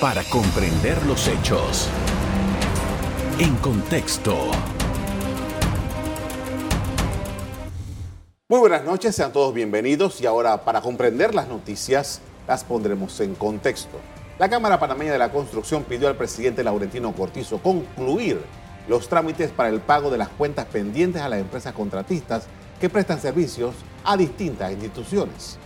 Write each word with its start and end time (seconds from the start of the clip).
para 0.00 0.22
comprender 0.24 1.04
los 1.06 1.28
hechos. 1.28 1.88
En 3.38 3.54
contexto. 3.56 4.50
Muy 8.48 8.58
buenas 8.60 8.84
noches, 8.84 9.14
sean 9.14 9.32
todos 9.32 9.54
bienvenidos 9.54 10.20
y 10.20 10.26
ahora 10.26 10.64
para 10.64 10.80
comprender 10.80 11.34
las 11.34 11.48
noticias 11.48 12.20
las 12.46 12.64
pondremos 12.64 13.18
en 13.20 13.34
contexto. 13.34 13.98
La 14.38 14.48
Cámara 14.48 14.80
Panameña 14.80 15.12
de 15.12 15.18
la 15.18 15.30
Construcción 15.30 15.84
pidió 15.84 16.08
al 16.08 16.16
presidente 16.16 16.64
Laurentino 16.64 17.12
Cortizo 17.12 17.58
concluir 17.58 18.40
los 18.88 19.08
trámites 19.08 19.50
para 19.52 19.68
el 19.68 19.80
pago 19.80 20.10
de 20.10 20.18
las 20.18 20.28
cuentas 20.28 20.66
pendientes 20.66 21.22
a 21.22 21.28
las 21.28 21.40
empresas 21.40 21.72
contratistas 21.72 22.46
que 22.80 22.90
prestan 22.90 23.20
servicios 23.20 23.74
a 24.04 24.16
distintas 24.16 24.72
instituciones. 24.72 25.58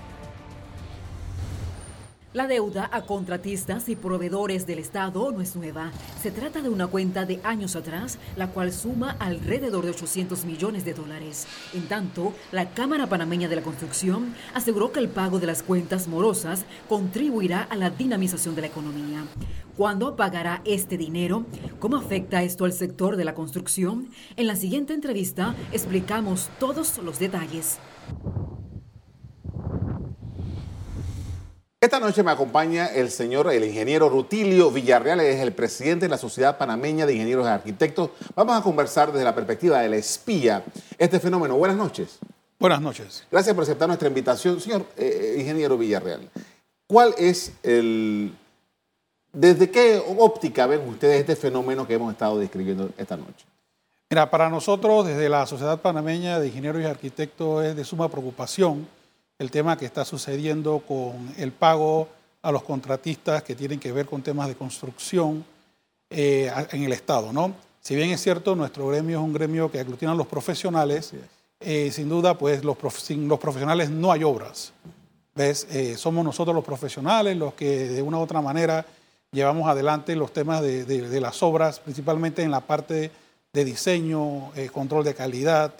La 2.34 2.46
deuda 2.46 2.90
a 2.92 3.02
contratistas 3.02 3.88
y 3.88 3.96
proveedores 3.96 4.66
del 4.66 4.80
Estado 4.80 5.32
no 5.32 5.40
es 5.40 5.56
nueva. 5.56 5.92
Se 6.20 6.30
trata 6.30 6.60
de 6.60 6.68
una 6.68 6.86
cuenta 6.86 7.24
de 7.24 7.40
años 7.42 7.74
atrás, 7.74 8.18
la 8.36 8.48
cual 8.48 8.70
suma 8.70 9.16
alrededor 9.18 9.86
de 9.86 9.92
800 9.92 10.44
millones 10.44 10.84
de 10.84 10.92
dólares. 10.92 11.46
En 11.72 11.88
tanto, 11.88 12.34
la 12.52 12.68
Cámara 12.68 13.06
Panameña 13.06 13.48
de 13.48 13.56
la 13.56 13.62
Construcción 13.62 14.34
aseguró 14.52 14.92
que 14.92 15.00
el 15.00 15.08
pago 15.08 15.40
de 15.40 15.46
las 15.46 15.62
cuentas 15.62 16.06
morosas 16.06 16.66
contribuirá 16.86 17.62
a 17.62 17.76
la 17.76 17.88
dinamización 17.88 18.54
de 18.54 18.60
la 18.60 18.66
economía. 18.66 19.24
¿Cuándo 19.74 20.14
pagará 20.14 20.60
este 20.66 20.98
dinero? 20.98 21.46
¿Cómo 21.78 21.96
afecta 21.96 22.42
esto 22.42 22.66
al 22.66 22.74
sector 22.74 23.16
de 23.16 23.24
la 23.24 23.34
construcción? 23.34 24.10
En 24.36 24.48
la 24.48 24.56
siguiente 24.56 24.92
entrevista 24.92 25.54
explicamos 25.72 26.50
todos 26.58 26.98
los 26.98 27.18
detalles. 27.18 27.78
Esta 31.80 32.00
noche 32.00 32.24
me 32.24 32.32
acompaña 32.32 32.86
el 32.86 33.08
señor, 33.08 33.52
el 33.52 33.62
ingeniero 33.62 34.08
Rutilio 34.08 34.72
Villarreal, 34.72 35.20
es 35.20 35.38
el 35.38 35.52
presidente 35.52 36.06
de 36.06 36.08
la 36.08 36.18
Sociedad 36.18 36.58
Panameña 36.58 37.06
de 37.06 37.12
Ingenieros 37.12 37.46
y 37.46 37.50
Arquitectos. 37.50 38.10
Vamos 38.34 38.58
a 38.58 38.62
conversar 38.64 39.12
desde 39.12 39.24
la 39.24 39.32
perspectiva 39.32 39.78
de 39.78 39.88
la 39.88 39.94
espía 39.94 40.64
este 40.98 41.20
fenómeno. 41.20 41.56
Buenas 41.56 41.76
noches. 41.76 42.18
Buenas 42.58 42.80
noches. 42.80 43.24
Gracias 43.30 43.54
por 43.54 43.62
aceptar 43.62 43.86
nuestra 43.86 44.08
invitación. 44.08 44.60
Señor 44.60 44.86
eh, 44.96 45.36
ingeniero 45.38 45.78
Villarreal, 45.78 46.28
¿cuál 46.88 47.14
es 47.16 47.52
el... 47.62 48.34
¿Desde 49.32 49.70
qué 49.70 50.02
óptica 50.18 50.66
ven 50.66 50.80
ustedes 50.88 51.20
este 51.20 51.36
fenómeno 51.36 51.86
que 51.86 51.94
hemos 51.94 52.10
estado 52.10 52.40
describiendo 52.40 52.90
esta 52.98 53.16
noche? 53.16 53.46
Mira, 54.10 54.28
para 54.28 54.50
nosotros, 54.50 55.06
desde 55.06 55.28
la 55.28 55.46
Sociedad 55.46 55.80
Panameña 55.80 56.40
de 56.40 56.48
Ingenieros 56.48 56.82
y 56.82 56.86
Arquitectos, 56.86 57.64
es 57.66 57.76
de 57.76 57.84
suma 57.84 58.08
preocupación 58.08 58.97
el 59.38 59.50
tema 59.50 59.76
que 59.76 59.86
está 59.86 60.04
sucediendo 60.04 60.80
con 60.80 61.32
el 61.36 61.52
pago 61.52 62.08
a 62.42 62.50
los 62.50 62.62
contratistas 62.64 63.42
que 63.42 63.54
tienen 63.54 63.78
que 63.78 63.92
ver 63.92 64.06
con 64.06 64.22
temas 64.22 64.48
de 64.48 64.56
construcción 64.56 65.44
eh, 66.10 66.50
en 66.72 66.84
el 66.84 66.92
Estado. 66.92 67.32
¿no? 67.32 67.52
Si 67.80 67.94
bien 67.94 68.10
es 68.10 68.20
cierto, 68.20 68.56
nuestro 68.56 68.88
gremio 68.88 69.18
es 69.18 69.24
un 69.24 69.32
gremio 69.32 69.70
que 69.70 69.78
aglutina 69.78 70.12
a 70.12 70.14
los 70.16 70.26
profesionales, 70.26 71.12
eh, 71.60 71.90
sin 71.92 72.08
duda, 72.08 72.36
pues 72.36 72.64
los 72.64 72.76
sin 72.94 73.28
los 73.28 73.38
profesionales 73.38 73.90
no 73.90 74.10
hay 74.10 74.24
obras. 74.24 74.72
¿Ves? 75.34 75.68
Eh, 75.70 75.96
somos 75.96 76.24
nosotros 76.24 76.54
los 76.54 76.64
profesionales 76.64 77.36
los 77.36 77.54
que 77.54 77.88
de 77.88 78.02
una 78.02 78.18
u 78.18 78.22
otra 78.22 78.42
manera 78.42 78.84
llevamos 79.30 79.68
adelante 79.68 80.16
los 80.16 80.32
temas 80.32 80.62
de, 80.62 80.84
de 80.84 81.20
las 81.20 81.42
obras, 81.44 81.78
principalmente 81.78 82.42
en 82.42 82.50
la 82.50 82.60
parte 82.60 83.12
de 83.52 83.64
diseño, 83.64 84.50
control 84.72 85.04
de 85.04 85.14
calidad, 85.14 85.74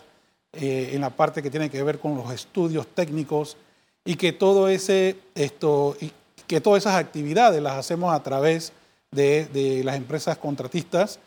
eh, 0.53 0.91
en 0.95 1.01
la 1.01 1.11
parte 1.11 1.43
que 1.43 1.51
tiene 1.51 1.71
que 1.71 1.83
ver 1.83 1.99
con 1.99 2.17
los 2.17 2.33
estudios 2.33 2.87
técnicos 2.87 3.57
y 4.05 4.17
que 4.17 4.33
todo 4.33 4.69
ese 4.69 5.17
esto 5.35 5.97
y 6.01 6.13
que 6.47 6.61
todas 6.61 6.83
esas 6.83 6.97
actividades 6.97 7.63
las 7.63 7.75
hacemos 7.75 8.15
a 8.15 8.23
través 8.23 8.73
de, 9.11 9.83
las 9.85 9.97
empresas 9.97 10.39
contratistas 10.39 11.19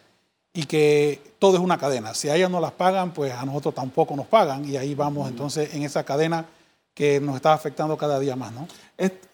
y 0.54 0.66
que 0.66 1.22
todo 1.40 1.58
es 1.58 1.62
una 1.62 1.78
cadena. 1.78 2.14
Si 2.14 2.30
a 2.30 2.36
ellas 2.36 2.50
no 2.50 2.60
las 2.60 2.72
pagan, 2.72 3.14
pues 3.14 3.32
a 3.32 3.46
nosotros 3.46 3.76
tampoco 3.76 4.16
nos 4.16 4.26
pagan 4.26 4.68
y 4.68 4.78
ahí 4.78 4.96
vamos 4.96 5.30
entonces 5.30 5.74
en 5.76 5.84
esa 5.84 6.04
cadena 6.04 6.46
que 6.94 7.20
nos 7.20 7.36
está 7.36 7.54
afectando 7.54 7.96
cada 7.98 8.20
día 8.20 8.36
más, 8.36 8.52
¿no? 8.52 8.68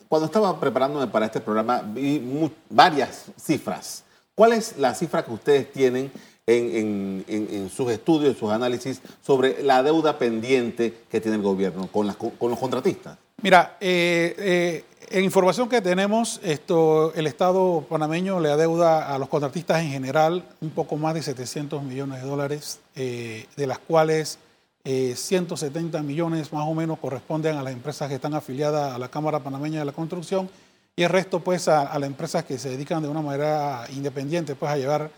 Cuando 0.07 0.27
estaba 0.27 0.57
preparándome 0.57 1.07
para 1.07 1.25
este 1.25 1.41
programa 1.41 1.81
vi 1.81 2.51
varias 2.69 3.25
cifras. 3.37 4.03
¿Cuál 4.35 4.53
es 4.53 4.77
la 4.77 4.95
cifra 4.95 5.25
que 5.25 5.31
ustedes 5.31 5.71
tienen 5.71 6.11
en, 6.47 7.69
sus 7.69 7.91
estudios, 7.91 8.37
sus 8.37 8.51
análisis 8.51 9.01
sobre 9.21 9.61
la 9.63 9.83
deuda 9.83 10.17
pendiente 10.17 10.93
que 11.09 11.19
tiene 11.19 11.35
el 11.35 11.43
gobierno 11.43 11.87
con, 11.87 12.07
los 12.07 12.59
contratistas? 12.59 13.17
Mira, 13.41 13.77
eh, 13.81 14.33
eh, 14.37 14.83
en 15.09 15.23
información 15.25 15.67
que 15.67 15.81
tenemos, 15.81 16.39
esto, 16.43 17.13
el 17.15 17.27
Estado 17.27 17.85
panameño 17.89 18.39
le 18.39 18.49
adeuda 18.49 19.13
a 19.13 19.19
los 19.19 19.27
contratistas 19.27 19.81
en 19.81 19.89
general 19.89 20.43
un 20.61 20.69
poco 20.69 20.95
más 20.95 21.13
de 21.13 21.21
700 21.21 21.83
millones 21.83 22.21
de 22.21 22.27
dólares, 22.27 22.79
eh, 22.95 23.45
de 23.55 23.67
las 23.67 23.79
cuales 23.79 24.39
170 24.85 26.01
millones 26.01 26.53
más 26.53 26.65
o 26.65 26.73
menos 26.73 26.97
corresponden 26.99 27.57
a 27.57 27.61
las 27.61 27.73
empresas 27.73 28.07
que 28.07 28.15
están 28.15 28.33
afiliadas 28.33 28.95
a 28.95 28.97
la 28.97 29.09
Cámara 29.09 29.43
Panameña 29.43 29.79
de 29.79 29.85
la 29.85 29.91
Construcción 29.91 30.49
y 30.95 31.03
el 31.03 31.09
resto 31.09 31.41
pues 31.41 31.67
a, 31.67 31.81
a 31.81 31.99
las 31.99 32.07
empresas 32.07 32.45
que 32.45 32.57
se 32.57 32.69
dedican 32.69 33.03
de 33.03 33.09
una 33.09 33.21
manera 33.21 33.85
independiente 33.93 34.55
pues 34.55 34.71
a 34.71 34.77
llevar 34.77 35.11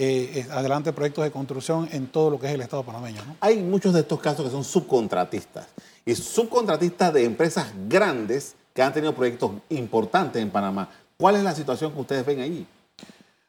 eh, 0.00 0.46
adelante 0.52 0.92
proyectos 0.92 1.24
de 1.24 1.32
construcción 1.32 1.88
en 1.90 2.06
todo 2.06 2.30
lo 2.30 2.38
que 2.38 2.46
es 2.46 2.54
el 2.54 2.60
Estado 2.60 2.84
panameño. 2.84 3.20
Hay 3.40 3.56
muchos 3.58 3.92
de 3.92 4.00
estos 4.00 4.20
casos 4.20 4.44
que 4.44 4.50
son 4.52 4.62
subcontratistas 4.62 5.66
y 6.06 6.14
subcontratistas 6.14 7.12
de 7.12 7.24
empresas 7.24 7.72
grandes 7.88 8.54
que 8.72 8.80
han 8.80 8.92
tenido 8.92 9.12
proyectos 9.12 9.50
importantes 9.70 10.40
en 10.40 10.50
Panamá. 10.50 10.88
¿Cuál 11.16 11.34
es 11.34 11.42
la 11.42 11.52
situación 11.52 11.92
que 11.92 12.00
ustedes 12.00 12.24
ven 12.24 12.40
ahí? 12.40 12.64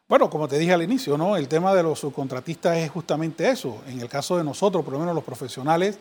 Bueno, 0.08 0.28
como 0.28 0.48
te 0.48 0.58
dije 0.58 0.74
al 0.74 0.82
inicio, 0.82 1.20
¿no? 1.20 1.38
el 1.38 1.48
tema 1.48 1.76
de 1.76 1.84
los 1.84 2.00
subcontratistas 2.00 2.78
es 2.78 2.90
justamente 2.90 3.48
eso. 3.48 3.78
En 3.88 4.02
el 4.02 4.10
caso 4.10 4.36
de 4.36 4.44
nosotros, 4.44 4.84
por 4.84 4.94
lo 4.94 5.00
menos 5.00 5.14
los 5.14 5.24
profesionales, 5.24 6.00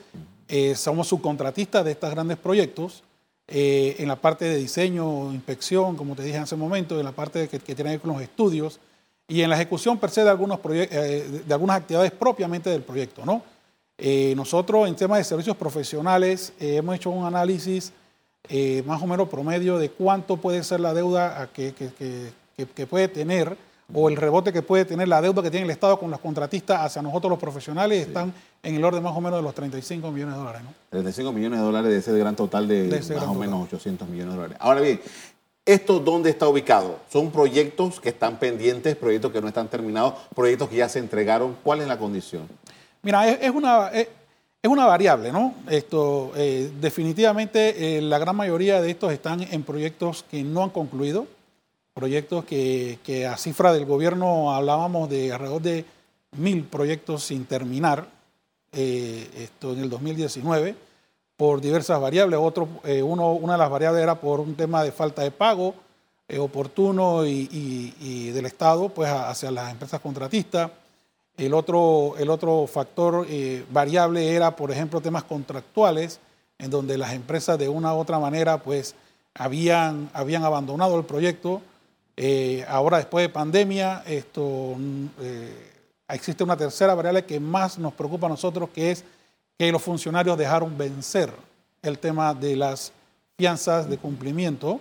eh, 0.48 0.75
somos 0.75 1.08
subcontratistas 1.08 1.84
de 1.84 1.91
estos 1.91 2.10
grandes 2.10 2.38
proyectos. 2.38 3.03
Eh, 3.47 3.97
en 3.98 4.08
la 4.08 4.16
parte 4.16 4.47
de 4.47 4.56
diseño, 4.56 5.31
inspección, 5.31 5.94
como 5.94 6.14
te 6.14 6.22
dije 6.22 6.38
hace 6.38 6.54
un 6.54 6.62
momento, 6.62 6.98
en 6.98 7.04
la 7.04 7.12
parte 7.12 7.48
que, 7.48 7.58
que 7.58 7.75
tiene 7.75 7.91
que 7.91 7.97
ver 7.97 8.00
con 8.00 8.14
los 8.14 8.22
estudios, 8.22 8.81
y 9.28 9.42
en 9.42 9.50
la 9.50 9.56
ejecución 9.56 9.98
per 9.98 10.10
se 10.10 10.24
de, 10.24 10.30
algunos 10.30 10.58
eh, 10.70 11.42
de 11.46 11.54
algunas 11.54 11.76
actividades 11.76 12.10
propiamente 12.12 12.70
del 12.70 12.82
proyecto. 12.82 13.24
¿no? 13.26 13.42
Eh, 13.98 14.32
nosotros 14.34 14.88
en 14.88 14.96
temas 14.96 15.18
de 15.18 15.24
servicios 15.24 15.56
profesionales 15.56 16.54
eh, 16.58 16.76
hemos 16.76 16.96
hecho 16.96 17.10
un 17.10 17.26
análisis 17.26 17.92
más 18.86 19.02
o 19.02 19.06
menos 19.06 19.28
promedio 19.28 19.76
de 19.76 19.90
cuánto 19.90 20.38
puede 20.38 20.64
ser 20.64 20.80
la 20.80 20.94
deuda 20.94 21.50
que, 21.52 21.74
que, 21.74 22.86
puede 22.86 23.08
tener 23.08 23.54
o 23.92 24.08
el 24.08 24.16
rebote 24.16 24.54
que 24.54 24.62
puede 24.62 24.86
tener 24.86 25.06
la 25.06 25.20
deuda 25.20 25.42
que 25.42 25.50
tiene 25.50 25.66
el 25.66 25.70
Estado 25.70 25.98
con 25.98 26.10
los 26.10 26.18
contratistas 26.18 26.80
hacia 26.80 27.02
nosotros 27.02 27.28
los 27.28 27.38
profesionales 27.38 28.06
están 28.06 28.32
en 28.62 28.74
el 28.76 28.82
orden 28.82 29.02
más 29.02 29.14
o 29.14 29.20
menos 29.20 29.40
de 29.40 29.42
los 29.42 29.54
35 29.54 30.10
millones 30.10 30.34
de 30.34 30.38
dólares. 30.38 30.62
¿no? 30.64 30.70
35 30.88 31.30
millones 31.30 31.58
de 31.58 31.64
dólares 31.66 31.92
de 31.92 31.98
ese 31.98 32.18
gran 32.18 32.36
total 32.36 32.66
de, 32.66 33.04
más 33.16 33.28
o 33.28 33.34
menos 33.34 33.64
800 33.64 34.08
millones 34.08 34.32
de 34.32 34.36
dólares. 34.36 34.58
Ahora 34.62 34.80
bien, 34.80 34.98
¿Esto 35.68 36.00
dónde 36.00 36.30
está 36.30 36.48
ubicado? 36.48 36.98
¿Son 37.12 37.30
proyectos 37.30 38.00
que 38.00 38.08
están 38.08 38.38
pendientes, 38.38 38.96
proyectos 38.96 39.30
que 39.30 39.42
no 39.42 39.48
están 39.48 39.68
terminados, 39.68 40.14
proyectos 40.34 40.70
que 40.70 40.76
ya 40.76 40.88
se 40.88 40.98
entregaron? 40.98 41.58
¿Cuál 41.62 41.82
es 41.82 41.86
la 41.86 41.98
condición? 41.98 42.48
Mira, 43.02 43.28
es, 43.28 43.50
una, 43.50 43.88
es, 43.88 44.08
una 44.64 44.86
variable, 44.86 45.30
¿no? 45.30 45.52
Esto, 45.68 46.32
eh, 46.36 46.72
definitivamente 46.80 47.98
eh, 47.98 48.00
la 48.00 48.18
gran 48.18 48.34
mayoría 48.34 48.80
de 48.80 48.92
estos 48.92 49.12
están 49.12 49.42
en 49.42 49.62
proyectos 49.62 50.24
que 50.30 50.42
no 50.42 50.62
han 50.62 50.70
concluido, 50.70 51.26
proyectos 51.92 52.46
que, 52.46 53.28
a 53.30 53.36
cifra 53.36 53.70
del 53.74 53.84
gobierno 53.84 54.54
hablábamos 54.54 55.10
de 55.10 55.34
alrededor 55.34 55.60
de 55.60 55.84
mil 56.38 56.64
proyectos 56.64 57.24
sin 57.24 57.44
terminar, 57.44 58.08
eh, 58.72 59.28
esto 59.36 59.74
en 59.74 59.80
el 59.80 59.90
2019 59.90 60.88
por 61.38 61.60
diversas 61.60 62.00
variables. 62.00 62.38
Otro, 62.43 62.69
eh, 62.82 63.00
uno, 63.00 63.32
una 63.32 63.53
de 63.53 63.60
las 63.60 63.71
variables 63.71 64.03
era 64.03 64.21
por 64.21 64.41
un 64.41 64.56
tema 64.56 64.82
de 64.82 64.91
falta 64.91 65.22
de 65.22 65.31
pago 65.31 65.72
eh, 66.28 66.37
oportuno 66.37 67.25
y, 67.25 68.32
del 68.32 68.44
Estado 68.44 68.88
pues, 68.88 69.08
hacia 69.08 69.52
las 69.52 69.70
empresas 69.70 70.00
contratistas. 70.00 70.73
El 71.37 71.55
otro, 71.55 72.17
el 72.19 72.29
otro 72.29 72.67
factor 72.67 73.25
eh, 73.31 73.64
variable 73.70 74.35
era, 74.35 74.56
por 74.56 74.73
ejemplo, 74.73 75.00
temas 75.00 75.23
contractuales, 75.23 76.19
en 76.58 76.70
donde 76.70 76.99
las 76.99 77.12
empresas 77.12 77.56
de 77.56 77.69
una 77.69 77.94
u 77.94 77.99
otra 77.99 78.19
manera 78.19 78.58
pues, 78.58 78.96
habían, 79.32 80.11
habían 80.12 80.43
abandonado 80.43 80.99
el 80.99 81.05
proyecto. 81.05 81.62
ahora, 82.67 82.96
después 82.96 83.25
de 83.25 83.29
pandemia, 83.29 84.02
esto, 84.06 84.75
existe 86.08 86.43
una 86.43 86.56
tercera 86.56 86.96
variable 86.96 87.25
que 87.25 87.38
más 87.38 87.79
nos 87.79 87.93
preocupa 87.93 88.26
a 88.26 88.31
nosotros, 88.31 88.70
que 88.75 88.91
es 88.91 89.05
que 89.58 89.72
los 89.72 89.82
funcionarios 89.82 90.38
dejaron 90.38 90.78
vencer 90.78 91.32
el 91.82 91.99
tema 91.99 92.32
de 92.32 92.55
las 92.55 92.93
fianzas 93.37 93.90
de 93.90 93.99
cumplimiento 93.99 94.81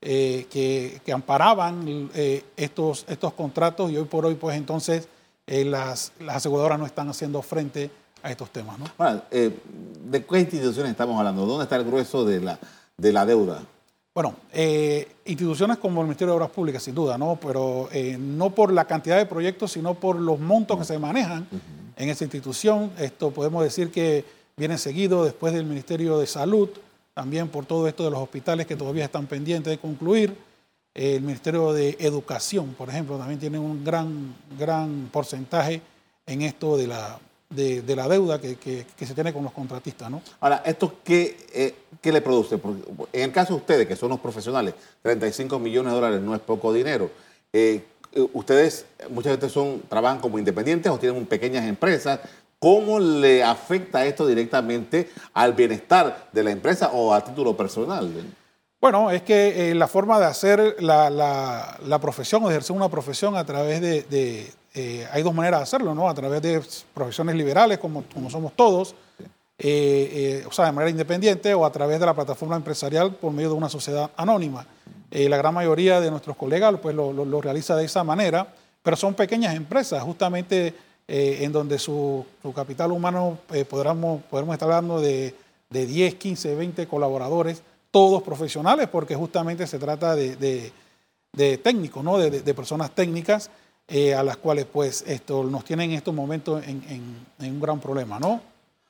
eh, 0.00 0.46
que, 0.50 1.12
amparaban 1.12 2.10
eh, 2.14 2.44
estos, 2.56 3.04
estos 3.08 3.32
contratos 3.32 3.90
y 3.90 3.96
hoy 3.96 4.04
por 4.04 4.24
hoy 4.24 4.34
pues 4.34 4.56
entonces 4.56 5.08
eh, 5.46 5.64
las, 5.64 6.12
las, 6.20 6.36
aseguradoras 6.36 6.78
no 6.78 6.86
están 6.86 7.08
haciendo 7.08 7.42
frente 7.42 7.90
a 8.22 8.30
estos 8.30 8.50
temas. 8.50 8.78
¿De 9.30 10.24
qué 10.24 10.38
instituciones 10.38 10.92
estamos 10.92 11.18
hablando? 11.18 11.44
¿Dónde 11.44 11.64
está 11.64 11.76
el 11.76 11.84
grueso 11.84 12.24
de 12.24 12.40
la, 12.40 12.58
de 12.96 13.12
la 13.12 13.26
deuda? 13.26 13.62
Bueno, 14.14 14.36
instituciones 15.24 15.78
como 15.78 16.00
el 16.02 16.06
Ministerio 16.06 16.32
de 16.32 16.36
Obras 16.36 16.50
Públicas, 16.50 16.82
sin 16.82 16.94
duda, 16.94 17.18
¿no? 17.18 17.36
Pero 17.42 17.88
no 18.18 18.50
por 18.50 18.72
la 18.72 18.86
cantidad 18.86 19.16
de 19.16 19.26
proyectos, 19.26 19.72
sino 19.72 19.94
por 19.94 20.16
los 20.20 20.38
montos 20.38 20.78
que 20.78 20.84
se 20.84 20.98
manejan 20.98 21.48
en 21.96 22.08
esa 22.08 22.24
institución. 22.24 22.92
Esto 22.98 23.30
podemos 23.30 23.62
decir 23.62 23.90
que 23.90 24.24
viene 24.56 24.78
seguido 24.78 25.24
después 25.24 25.52
del 25.52 25.64
Ministerio 25.64 26.18
de 26.18 26.26
Salud, 26.26 26.68
también 27.12 27.48
por 27.48 27.66
todo 27.66 27.86
esto 27.88 28.04
de 28.04 28.10
los 28.10 28.20
hospitales 28.20 28.66
que 28.66 28.76
todavía 28.76 29.04
están 29.04 29.26
pendientes 29.26 29.70
de 29.70 29.78
concluir. 29.78 30.36
El 30.94 31.22
Ministerio 31.22 31.72
de 31.72 31.96
Educación, 31.98 32.74
por 32.74 32.88
ejemplo, 32.88 33.18
también 33.18 33.40
tiene 33.40 33.58
un 33.58 33.84
gran, 33.84 34.34
gran 34.58 35.08
porcentaje 35.12 35.82
en 36.26 36.42
esto 36.42 36.76
de 36.76 36.86
la, 36.86 37.18
de, 37.50 37.96
la 37.96 38.08
deuda 38.08 38.40
que, 38.40 38.86
se 38.98 39.14
tiene 39.14 39.32
con 39.32 39.42
los 39.44 39.52
contratistas. 39.52 40.10
¿no? 40.10 40.22
Ahora, 40.40 40.62
¿esto 40.64 41.00
qué, 41.02 41.36
eh, 41.52 41.74
qué 42.00 42.12
le 42.12 42.20
produce? 42.20 42.58
Porque 42.58 42.82
en 43.12 43.22
el 43.24 43.32
caso 43.32 43.54
de 43.54 43.60
ustedes, 43.60 43.86
que 43.86 43.96
son 43.96 44.10
los 44.10 44.20
profesionales, 44.20 44.74
35 45.02 45.58
millones 45.58 45.92
de 45.92 45.96
dólares 45.96 46.20
no 46.20 46.34
es 46.34 46.40
poco 46.40 46.72
dinero. 46.72 47.10
Eh, 47.52 47.84
ustedes 48.32 48.86
muchas 49.10 49.36
veces 49.36 49.52
son, 49.52 49.82
trabajan 49.88 50.20
como 50.20 50.38
independientes 50.38 50.90
o 50.90 50.98
tienen 50.98 51.26
pequeñas 51.26 51.64
empresas. 51.64 52.20
¿Cómo 52.58 52.98
le 52.98 53.42
afecta 53.42 54.06
esto 54.06 54.26
directamente 54.26 55.10
al 55.34 55.52
bienestar 55.52 56.28
de 56.32 56.42
la 56.42 56.50
empresa 56.50 56.90
o 56.92 57.12
a 57.12 57.22
título 57.22 57.56
personal? 57.56 58.10
Bueno, 58.80 59.10
es 59.10 59.22
que 59.22 59.70
eh, 59.70 59.74
la 59.74 59.86
forma 59.86 60.18
de 60.18 60.26
hacer 60.26 60.76
la, 60.80 61.98
profesión 62.00 62.44
o 62.44 62.50
ejercer 62.50 62.76
una 62.76 62.88
profesión 62.88 63.36
a 63.36 63.44
través 63.44 63.80
de, 63.80 64.52
eh, 64.74 65.08
hay 65.12 65.22
dos 65.22 65.32
maneras 65.32 65.60
de 65.60 65.62
hacerlo, 65.62 65.94
¿no? 65.94 66.08
A 66.08 66.14
través 66.14 66.42
de 66.42 66.60
profesiones 66.92 67.34
liberales, 67.36 67.78
como, 67.78 68.04
somos 68.28 68.52
todos, 68.54 68.94
eh, 69.56 70.42
eh, 70.42 70.44
o 70.46 70.52
sea, 70.52 70.66
de 70.66 70.72
manera 70.72 70.90
independiente, 70.90 71.54
o 71.54 71.64
a 71.64 71.70
través 71.70 72.00
de 72.00 72.06
la 72.06 72.14
plataforma 72.14 72.56
empresarial 72.56 73.14
por 73.14 73.32
medio 73.32 73.50
de 73.50 73.54
una 73.54 73.68
sociedad 73.68 74.10
anónima. 74.16 74.66
La 75.14 75.36
gran 75.36 75.54
mayoría 75.54 76.00
de 76.00 76.10
nuestros 76.10 76.36
colegas 76.36 76.74
pues, 76.82 76.94
lo, 76.94 77.40
realiza 77.40 77.76
de 77.76 77.84
esa 77.84 78.02
manera, 78.02 78.48
pero 78.82 78.96
son 78.96 79.14
pequeñas 79.14 79.54
empresas, 79.54 80.02
justamente 80.02 80.74
en 81.06 81.52
donde 81.52 81.78
su, 81.78 82.24
su 82.42 82.52
capital 82.52 82.90
humano 82.90 83.38
podremos, 83.68 84.22
podremos 84.24 84.54
estar 84.54 84.70
hablando 84.70 85.00
de, 85.00 85.34
de, 85.70 85.86
10, 85.86 86.16
15, 86.16 86.54
20 86.56 86.86
colaboradores, 86.86 87.62
todos 87.90 88.22
profesionales, 88.22 88.88
porque 88.90 89.14
justamente 89.14 89.66
se 89.66 89.78
trata 89.78 90.16
de, 90.16 90.72
de, 91.32 91.58
técnicos, 91.58 92.02
¿no? 92.02 92.18
de 92.18 92.54
personas 92.54 92.90
técnicas 92.90 93.50
eh, 93.86 94.14
a 94.14 94.22
las 94.22 94.38
cuales 94.38 94.64
pues 94.64 95.04
esto 95.06 95.44
nos 95.44 95.62
tienen 95.62 95.90
en 95.90 95.98
estos 95.98 96.14
momentos 96.14 96.62
en, 96.66 97.02
un 97.38 97.60
gran 97.60 97.78
problema, 97.80 98.18
¿no? 98.18 98.40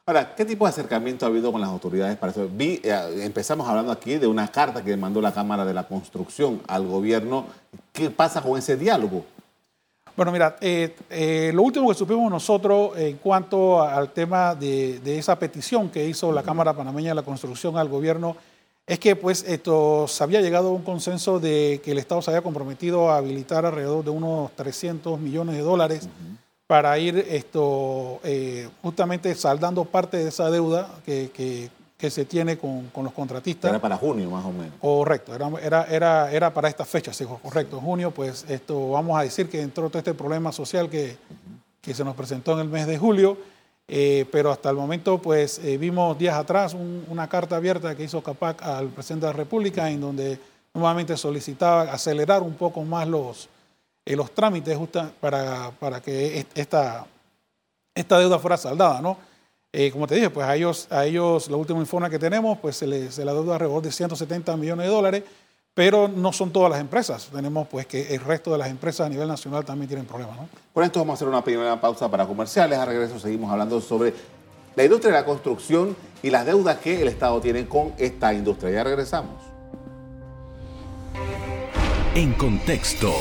Ahora, 0.06 0.34
¿qué 0.34 0.44
tipo 0.44 0.66
de 0.66 0.68
acercamiento 0.68 1.24
ha 1.24 1.30
habido 1.30 1.50
con 1.50 1.62
las 1.62 1.70
autoridades 1.70 2.18
para 2.18 2.30
eso? 2.30 2.46
Vi, 2.52 2.78
eh, 2.84 3.22
empezamos 3.22 3.66
hablando 3.66 3.90
aquí 3.90 4.16
de 4.18 4.26
una 4.26 4.48
carta 4.48 4.84
que 4.84 4.94
mandó 4.98 5.18
la 5.22 5.32
Cámara 5.32 5.64
de 5.64 5.72
la 5.72 5.84
Construcción 5.84 6.60
al 6.68 6.86
gobierno. 6.86 7.46
¿Qué 7.90 8.10
pasa 8.10 8.42
con 8.42 8.58
ese 8.58 8.76
diálogo? 8.76 9.24
Bueno, 10.14 10.30
mira, 10.30 10.56
eh, 10.60 11.50
lo 11.54 11.62
último 11.62 11.88
que 11.88 11.94
supimos 11.94 12.30
nosotros 12.30 12.90
en 12.98 13.16
cuanto 13.16 13.80
al 13.80 14.10
tema 14.10 14.54
de, 14.54 15.00
de, 15.00 15.18
esa 15.18 15.38
petición 15.38 15.88
que 15.88 16.06
hizo 16.06 16.30
la 16.32 16.42
Cámara 16.42 16.74
Panameña 16.74 17.08
de 17.08 17.14
la 17.14 17.22
Construcción 17.22 17.78
al 17.78 17.88
gobierno 17.88 18.36
es 18.86 18.98
que 18.98 19.16
pues 19.16 19.42
esto 19.48 20.06
se 20.06 20.22
había 20.22 20.42
llegado 20.42 20.68
a 20.68 20.72
un 20.72 20.82
consenso 20.82 21.40
de 21.40 21.80
que 21.82 21.92
el 21.92 21.98
Estado 21.98 22.20
se 22.20 22.30
había 22.30 22.42
comprometido 22.42 23.10
a 23.10 23.16
habilitar 23.16 23.64
alrededor 23.64 24.04
de 24.04 24.10
unos 24.10 24.52
300 24.52 25.18
millones 25.18 25.56
de 25.56 25.62
dólares 25.62 26.08
para 26.66 26.98
ir 26.98 27.18
esto 27.30 28.20
eh, 28.24 28.68
justamente 28.82 29.34
saldando 29.34 29.84
parte 29.84 30.16
de 30.16 30.28
esa 30.28 30.50
deuda 30.50 30.88
que, 31.04 31.30
que, 31.32 31.70
se 32.10 32.26
tiene 32.26 32.58
con, 32.58 32.88
con, 32.88 33.04
los 33.04 33.14
contratistas. 33.14 33.70
Era 33.70 33.80
para 33.80 33.96
junio 33.96 34.28
más 34.28 34.44
o 34.44 34.52
menos. 34.52 34.74
Correcto, 34.78 35.34
era, 35.34 35.48
era, 35.62 35.84
era, 35.84 36.32
era 36.32 36.52
para 36.52 36.68
esta 36.68 36.84
fecha, 36.84 37.14
sí, 37.14 37.24
correcto. 37.24 37.80
Junio, 37.80 38.10
pues 38.10 38.44
esto 38.46 38.90
vamos 38.90 39.18
a 39.18 39.22
decir 39.22 39.48
que 39.48 39.62
entró 39.62 39.88
todo 39.88 40.00
este 40.00 40.12
problema 40.12 40.52
social 40.52 40.90
que, 40.90 41.16
que 41.80 41.94
se 41.94 42.04
nos 42.04 42.14
presentó 42.14 42.52
en 42.52 42.58
el 42.58 42.68
mes 42.68 42.86
de 42.86 42.98
julio 42.98 43.38
eh, 43.86 44.24
pero 44.32 44.50
hasta 44.50 44.70
el 44.70 44.76
momento, 44.76 45.18
pues 45.18 45.58
eh, 45.58 45.76
vimos 45.76 46.16
días 46.18 46.36
atrás 46.36 46.74
una 46.74 47.28
carta 47.28 47.56
abierta 47.56 47.94
que 47.94 48.04
hizo 48.04 48.22
CAPAC 48.22 48.62
al 48.62 48.88
presidente 48.88 49.26
de 49.26 49.32
la 49.32 49.36
República, 49.36 49.90
en 49.90 50.00
donde 50.00 50.38
nuevamente 50.72 51.16
solicitaba 51.16 51.82
acelerar 51.82 52.42
un 52.42 52.54
poco 52.54 52.82
más 52.82 53.06
los, 53.06 53.48
eh, 54.04 54.16
los 54.16 54.32
trámites 54.32 54.78
para, 55.20 55.70
para 55.78 56.00
que 56.00 56.46
esta, 56.54 57.06
esta 57.94 58.18
deuda 58.18 58.38
fuera 58.38 58.56
saldada, 58.56 59.00
¿no? 59.00 59.18
como 59.92 60.06
te 60.06 60.14
dije, 60.14 60.30
pues 60.30 60.46
a 60.46 60.54
ellos, 60.54 60.86
a 60.88 61.04
ellos, 61.04 61.50
la 61.50 61.56
última 61.56 61.80
informe 61.80 62.08
que 62.08 62.18
tenemos, 62.18 62.58
pues 62.58 62.76
se 62.76 62.86
les 62.86 63.12
se 63.12 63.24
la 63.24 63.32
deuda 63.32 63.54
alrededor 63.54 63.82
de 63.82 63.90
170 63.90 64.56
millones 64.56 64.86
de 64.86 64.92
dólares 64.92 65.24
pero 65.74 66.06
no 66.06 66.32
son 66.32 66.50
todas 66.50 66.70
las 66.70 66.80
empresas. 66.80 67.28
Tenemos 67.32 67.66
pues 67.66 67.86
que 67.86 68.14
el 68.14 68.20
resto 68.20 68.52
de 68.52 68.58
las 68.58 68.68
empresas 68.68 69.06
a 69.06 69.10
nivel 69.10 69.26
nacional 69.26 69.64
también 69.64 69.88
tienen 69.88 70.06
problemas. 70.06 70.36
¿no? 70.36 70.48
Por 70.72 70.84
esto 70.84 71.00
vamos 71.00 71.14
a 71.14 71.16
hacer 71.16 71.28
una 71.28 71.42
primera 71.42 71.80
pausa 71.80 72.08
para 72.08 72.26
comerciales. 72.26 72.78
A 72.78 72.84
regreso 72.84 73.18
seguimos 73.18 73.50
hablando 73.50 73.80
sobre 73.80 74.14
la 74.76 74.84
industria 74.84 75.12
de 75.12 75.20
la 75.20 75.26
construcción 75.26 75.96
y 76.22 76.30
las 76.30 76.46
deudas 76.46 76.78
que 76.78 77.02
el 77.02 77.08
Estado 77.08 77.40
tiene 77.40 77.66
con 77.66 77.92
esta 77.98 78.32
industria. 78.32 78.70
Ya 78.70 78.84
regresamos. 78.84 79.34
En 82.14 82.32
contexto. 82.34 83.12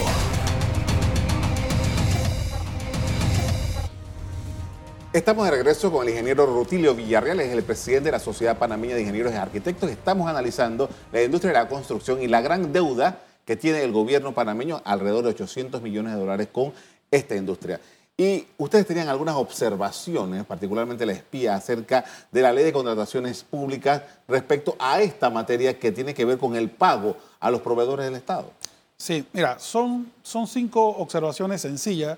Estamos 5.14 5.46
de 5.46 5.52
regreso 5.52 5.92
con 5.92 6.02
el 6.02 6.10
ingeniero 6.10 6.48
Rutilio 6.48 6.96
Villarreal, 6.96 7.40
es 7.40 7.52
el 7.52 7.62
presidente 7.62 8.06
de 8.06 8.14
la 8.14 8.20
Sociedad 8.20 8.58
Panameña 8.58 8.96
de 8.96 9.02
Ingenieros 9.02 9.32
y 9.32 9.36
Arquitectos. 9.36 9.92
Estamos 9.92 10.28
analizando 10.28 10.90
la 11.12 11.22
industria 11.22 11.54
de 11.54 11.60
la 11.60 11.70
construcción 11.70 12.20
y 12.24 12.28
la 12.28 12.42
gran 12.42 12.74
deuda 12.74 13.20
que 13.46 13.56
tiene 13.56 13.84
el 13.84 13.92
gobierno 13.92 14.34
panameño, 14.34 14.82
alrededor 14.84 15.22
de 15.26 15.30
800 15.30 15.84
millones 15.84 16.14
de 16.14 16.20
dólares 16.20 16.48
con 16.52 16.74
esta 17.12 17.36
industria. 17.36 17.80
Y 18.18 18.48
ustedes 18.58 18.88
tenían 18.88 19.08
algunas 19.08 19.36
observaciones, 19.36 20.46
particularmente 20.46 21.06
la 21.06 21.14
espía, 21.14 21.54
acerca 21.54 22.04
de 22.32 22.42
la 22.42 22.52
ley 22.52 22.64
de 22.64 22.74
contrataciones 22.74 23.44
públicas 23.44 24.02
respecto 24.28 24.76
a 24.80 25.00
esta 25.00 25.30
materia 25.30 25.78
que 25.78 25.92
tiene 25.92 26.16
que 26.16 26.26
ver 26.26 26.40
con 26.40 26.56
el 26.56 26.72
pago 26.72 27.16
a 27.40 27.52
los 27.52 27.62
proveedores 27.62 28.08
del 28.08 28.16
Estado. 28.16 28.50
Sí, 28.98 29.24
mira, 29.32 29.60
son, 29.60 30.12
son 30.24 30.48
cinco 30.48 30.88
observaciones 30.88 31.62
sencillas 31.62 32.18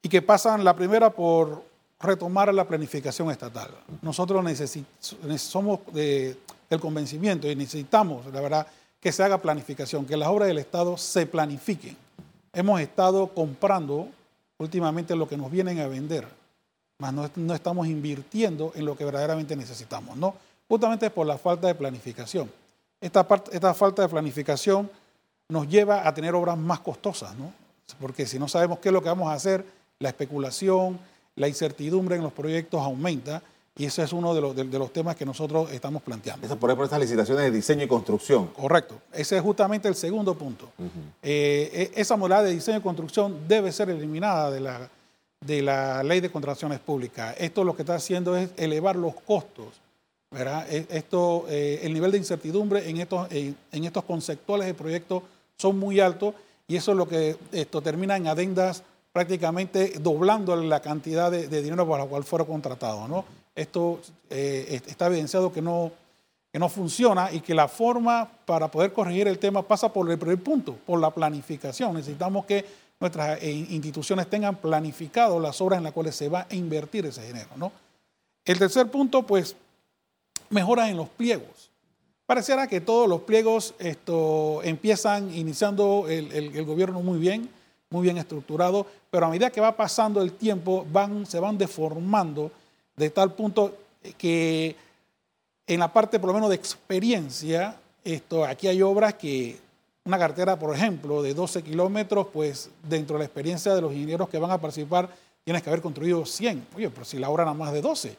y 0.00 0.08
que 0.08 0.22
pasan 0.22 0.64
la 0.64 0.74
primera 0.74 1.10
por 1.10 1.73
retomar 2.04 2.52
la 2.52 2.66
planificación 2.66 3.30
estatal. 3.30 3.70
Nosotros 4.02 4.44
somos 5.38 5.80
del 5.92 6.36
convencimiento 6.80 7.50
y 7.50 7.56
necesitamos, 7.56 8.26
la 8.32 8.40
verdad, 8.40 8.66
que 9.00 9.12
se 9.12 9.22
haga 9.22 9.38
planificación, 9.38 10.06
que 10.06 10.16
las 10.16 10.28
obras 10.28 10.48
del 10.48 10.58
Estado 10.58 10.96
se 10.96 11.26
planifiquen. 11.26 11.96
Hemos 12.52 12.80
estado 12.80 13.28
comprando 13.28 14.08
últimamente 14.58 15.14
lo 15.14 15.28
que 15.28 15.36
nos 15.36 15.50
vienen 15.50 15.80
a 15.80 15.88
vender, 15.88 16.26
mas 16.98 17.12
no, 17.12 17.54
estamos 17.54 17.86
invirtiendo 17.86 18.72
en 18.74 18.86
lo 18.86 18.96
que 18.96 19.04
verdaderamente 19.04 19.56
necesitamos, 19.56 20.16
¿no? 20.16 20.34
Justamente 20.68 21.10
por 21.10 21.26
la 21.26 21.36
falta 21.36 21.66
de 21.66 21.74
planificación. 21.74 22.50
Esta, 23.00 23.26
esta 23.52 23.74
falta 23.74 24.02
de 24.02 24.08
planificación 24.08 24.90
nos 25.48 25.68
lleva 25.68 26.06
a 26.08 26.14
tener 26.14 26.34
obras 26.34 26.56
más 26.56 26.80
costosas, 26.80 27.34
¿no? 27.36 27.52
Porque 28.00 28.24
si 28.24 28.38
no 28.38 28.48
sabemos 28.48 28.78
qué 28.78 28.88
es 28.88 28.92
lo 28.92 29.02
que 29.02 29.08
vamos 29.08 29.28
a 29.28 29.34
hacer, 29.34 29.66
la 29.98 30.08
especulación, 30.08 30.98
la 31.36 31.48
incertidumbre 31.48 32.16
en 32.16 32.22
los 32.22 32.32
proyectos 32.32 32.80
aumenta 32.80 33.42
y 33.76 33.86
ese 33.86 34.04
es 34.04 34.12
uno 34.12 34.32
de 34.34 34.40
los, 34.40 34.54
de, 34.54 34.64
los 34.64 34.92
temas 34.92 35.16
que 35.16 35.26
nosotros 35.26 35.70
estamos 35.72 36.00
planteando. 36.02 36.46
Eso 36.46 36.56
por 36.56 36.70
ejemplo 36.70 36.84
estas 36.84 37.00
licitaciones 37.00 37.44
de 37.44 37.50
diseño 37.50 37.82
y 37.82 37.88
construcción. 37.88 38.46
Correcto. 38.48 39.00
Ese 39.12 39.36
es 39.36 39.42
justamente 39.42 39.88
el 39.88 39.96
segundo 39.96 40.34
punto. 40.36 40.70
Eh, 41.22 41.90
e, 41.92 42.00
esa 42.00 42.16
modalidad 42.16 42.48
de 42.48 42.54
diseño 42.54 42.78
y 42.78 42.82
construcción 42.82 43.48
debe 43.48 43.72
ser 43.72 43.90
eliminada 43.90 44.52
de 44.52 44.60
la, 44.60 44.88
de 45.40 45.62
la 45.62 46.04
ley 46.04 46.20
de 46.20 46.30
contrataciones 46.30 46.78
públicas. 46.78 47.34
Esto 47.36 47.64
lo 47.64 47.74
que 47.74 47.82
está 47.82 47.96
haciendo 47.96 48.36
es 48.36 48.50
elevar 48.56 48.94
los 48.94 49.14
costos. 49.14 49.66
¿verdad? 50.30 50.66
E, 50.72 50.86
esto, 50.90 51.46
eh, 51.48 51.80
el 51.82 51.92
nivel 51.94 52.12
de 52.12 52.18
incertidumbre 52.18 52.88
en 52.88 52.98
estos, 52.98 53.26
en, 53.32 53.56
en 53.72 53.84
estos 53.84 54.04
conceptuales 54.04 54.68
de 54.68 54.74
proyectos 54.74 55.24
son 55.56 55.80
muy 55.80 55.98
altos 55.98 56.34
y 56.68 56.76
eso 56.76 56.92
es 56.92 56.96
lo 56.96 57.08
que 57.08 57.36
esto 57.50 57.82
termina 57.82 58.16
en 58.16 58.28
adendas 58.28 58.84
prácticamente 59.14 59.92
doblando 60.00 60.56
la 60.56 60.80
cantidad 60.80 61.30
de, 61.30 61.62
dinero 61.62 61.88
para 61.88 62.02
la 62.02 62.10
cual 62.10 62.24
fuera 62.24 62.44
contratado. 62.44 63.06
¿no? 63.06 63.24
Esto 63.54 64.00
eh, 64.28 64.82
está 64.88 65.06
evidenciado 65.06 65.52
que 65.52 65.62
no, 65.62 65.92
que 66.52 66.58
no 66.58 66.68
funciona 66.68 67.32
y 67.32 67.38
que 67.38 67.54
la 67.54 67.68
forma 67.68 68.28
para 68.44 68.66
poder 68.66 68.92
corregir 68.92 69.28
el 69.28 69.38
tema 69.38 69.62
pasa 69.62 69.92
por 69.92 70.10
el 70.10 70.18
primer 70.18 70.42
punto, 70.42 70.76
por 70.84 70.98
la 70.98 71.12
planificación. 71.12 71.94
Necesitamos 71.94 72.44
que 72.44 72.64
nuestras 72.98 73.40
eh, 73.40 73.52
instituciones 73.52 74.28
tengan 74.28 74.56
planificado 74.56 75.38
las 75.38 75.60
obras 75.60 75.78
en 75.78 75.84
las 75.84 75.92
cuales 75.92 76.16
se 76.16 76.28
va 76.28 76.48
a 76.50 76.54
invertir 76.56 77.06
ese 77.06 77.24
dinero. 77.24 77.50
¿no? 77.54 77.70
El 78.44 78.58
tercer 78.58 78.90
punto, 78.90 79.22
pues, 79.22 79.54
mejora 80.50 80.90
en 80.90 80.96
los 80.96 81.08
pliegos. 81.08 81.70
Pareciera 82.26 82.66
que 82.66 82.80
todos 82.80 83.08
los 83.08 83.20
pliegos 83.20 83.74
esto, 83.78 84.60
empiezan 84.64 85.32
iniciando 85.32 86.06
el 86.08 86.64
gobierno 86.64 87.00
muy 87.00 87.20
bien, 87.20 87.48
muy 87.94 88.02
bien 88.02 88.18
estructurado, 88.18 88.86
pero 89.10 89.26
a 89.26 89.30
medida 89.30 89.50
que 89.50 89.60
va 89.60 89.76
pasando 89.76 90.20
el 90.20 90.32
tiempo 90.32 90.84
van, 90.92 91.24
se 91.26 91.38
van 91.38 91.56
deformando 91.56 92.50
de 92.96 93.08
tal 93.10 93.32
punto 93.32 93.76
que 94.18 94.74
en 95.66 95.78
la 95.78 95.92
parte 95.92 96.18
por 96.18 96.28
lo 96.28 96.34
menos 96.34 96.48
de 96.50 96.56
experiencia 96.56 97.76
esto, 98.02 98.44
aquí 98.44 98.66
hay 98.66 98.82
obras 98.82 99.14
que 99.14 99.58
una 100.04 100.18
carretera, 100.18 100.58
por 100.58 100.74
ejemplo, 100.74 101.22
de 101.22 101.32
12 101.32 101.62
kilómetros, 101.62 102.26
pues 102.32 102.68
dentro 102.82 103.14
de 103.14 103.20
la 103.20 103.24
experiencia 103.24 103.74
de 103.74 103.80
los 103.80 103.92
ingenieros 103.92 104.28
que 104.28 104.38
van 104.38 104.50
a 104.50 104.60
participar, 104.60 105.08
tienes 105.44 105.62
que 105.62 105.70
haber 105.70 105.80
construido 105.80 106.26
100. 106.26 106.66
Oye, 106.76 106.90
pero 106.90 107.06
si 107.06 107.18
la 107.18 107.30
obra 107.30 107.44
nada 107.44 107.56
más 107.56 107.72
de 107.72 107.80
12. 107.80 108.16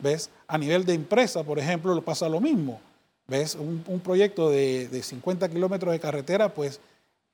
¿Ves? 0.00 0.28
A 0.48 0.58
nivel 0.58 0.84
de 0.84 0.92
empresa, 0.92 1.42
por 1.44 1.58
ejemplo, 1.58 1.94
lo 1.94 2.02
pasa 2.02 2.28
lo 2.28 2.40
mismo. 2.40 2.80
¿Ves? 3.28 3.54
Un, 3.54 4.00
proyecto 4.04 4.50
de, 4.50 5.00
50 5.02 5.48
kilómetros 5.48 5.92
de 5.92 6.00
carretera, 6.00 6.52
pues 6.52 6.80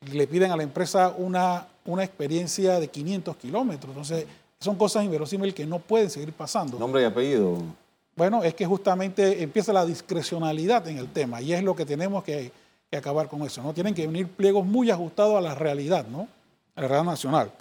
le 0.01 0.27
piden 0.27 0.51
a 0.51 0.57
la 0.57 0.63
empresa 0.63 1.15
una, 1.17 1.67
una 1.85 2.05
experiencia 2.05 2.79
de 2.79 2.89
500 2.89 3.37
kilómetros. 3.37 3.91
Entonces, 3.91 4.27
son 4.61 4.77
cosas 4.77 5.05
inverosímiles 5.05 5.55
que 5.55 5.67
no 5.67 5.79
pueden 5.79 6.11
seguir 6.11 6.33
pasando. 6.33 6.79
¿Nombre 6.79 7.03
y 7.03 7.05
apellido? 7.05 7.59
Bueno, 8.17 8.43
es 8.43 8.55
que 8.55 8.67
justamente 8.67 9.43
empieza 9.43 9.73
la 9.73 9.87
discrecionalidad 9.87 10.87
en 10.89 10.99
el 10.99 11.09
tema 11.09 11.41
y 11.41 11.53
es 11.53 11.63
lo 11.63 11.77
que 11.77 11.87
tenemos 11.87 12.25
que, 12.25 12.51
acabar 12.91 13.29
con 13.29 13.43
eso. 13.43 13.63
¿no? 13.63 13.75
Tienen 13.75 13.95
que 13.95 14.07
venir 14.07 14.27
pliegos 14.29 14.65
muy 14.65 14.91
ajustados 14.91 15.37
a 15.37 15.41
la 15.41 15.55
realidad, 15.55 16.07
¿no? 16.07 16.27
a 16.75 16.81
la 16.81 16.89
realidad 16.89 17.13
nacional. 17.13 17.53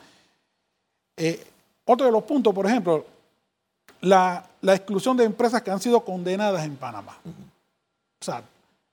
Eh, 1.17 1.45
otro 1.85 2.05
de 2.05 2.11
los 2.11 2.23
puntos, 2.23 2.53
por 2.53 2.65
ejemplo, 2.65 3.05
la, 4.01 4.45
exclusión 4.63 5.15
de 5.17 5.25
empresas 5.25 5.61
que 5.61 5.71
han 5.71 5.79
sido 5.79 5.99
condenadas 6.01 6.65
en 6.65 6.75
Panamá. 6.75 7.17
O 7.23 8.25
sea, 8.25 8.41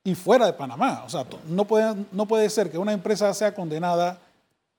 y 0.04 0.14
fuera 0.14 0.46
de 0.46 0.52
Panamá. 0.52 1.02
O 1.06 1.08
sea, 1.08 1.25
no 1.49 1.64
puede, 1.64 1.94
no 2.12 2.26
puede 2.26 2.49
ser 2.50 2.70
que 2.70 2.78
una 2.78 2.92
empresa 2.92 3.32
sea 3.34 3.54
condenada 3.54 4.18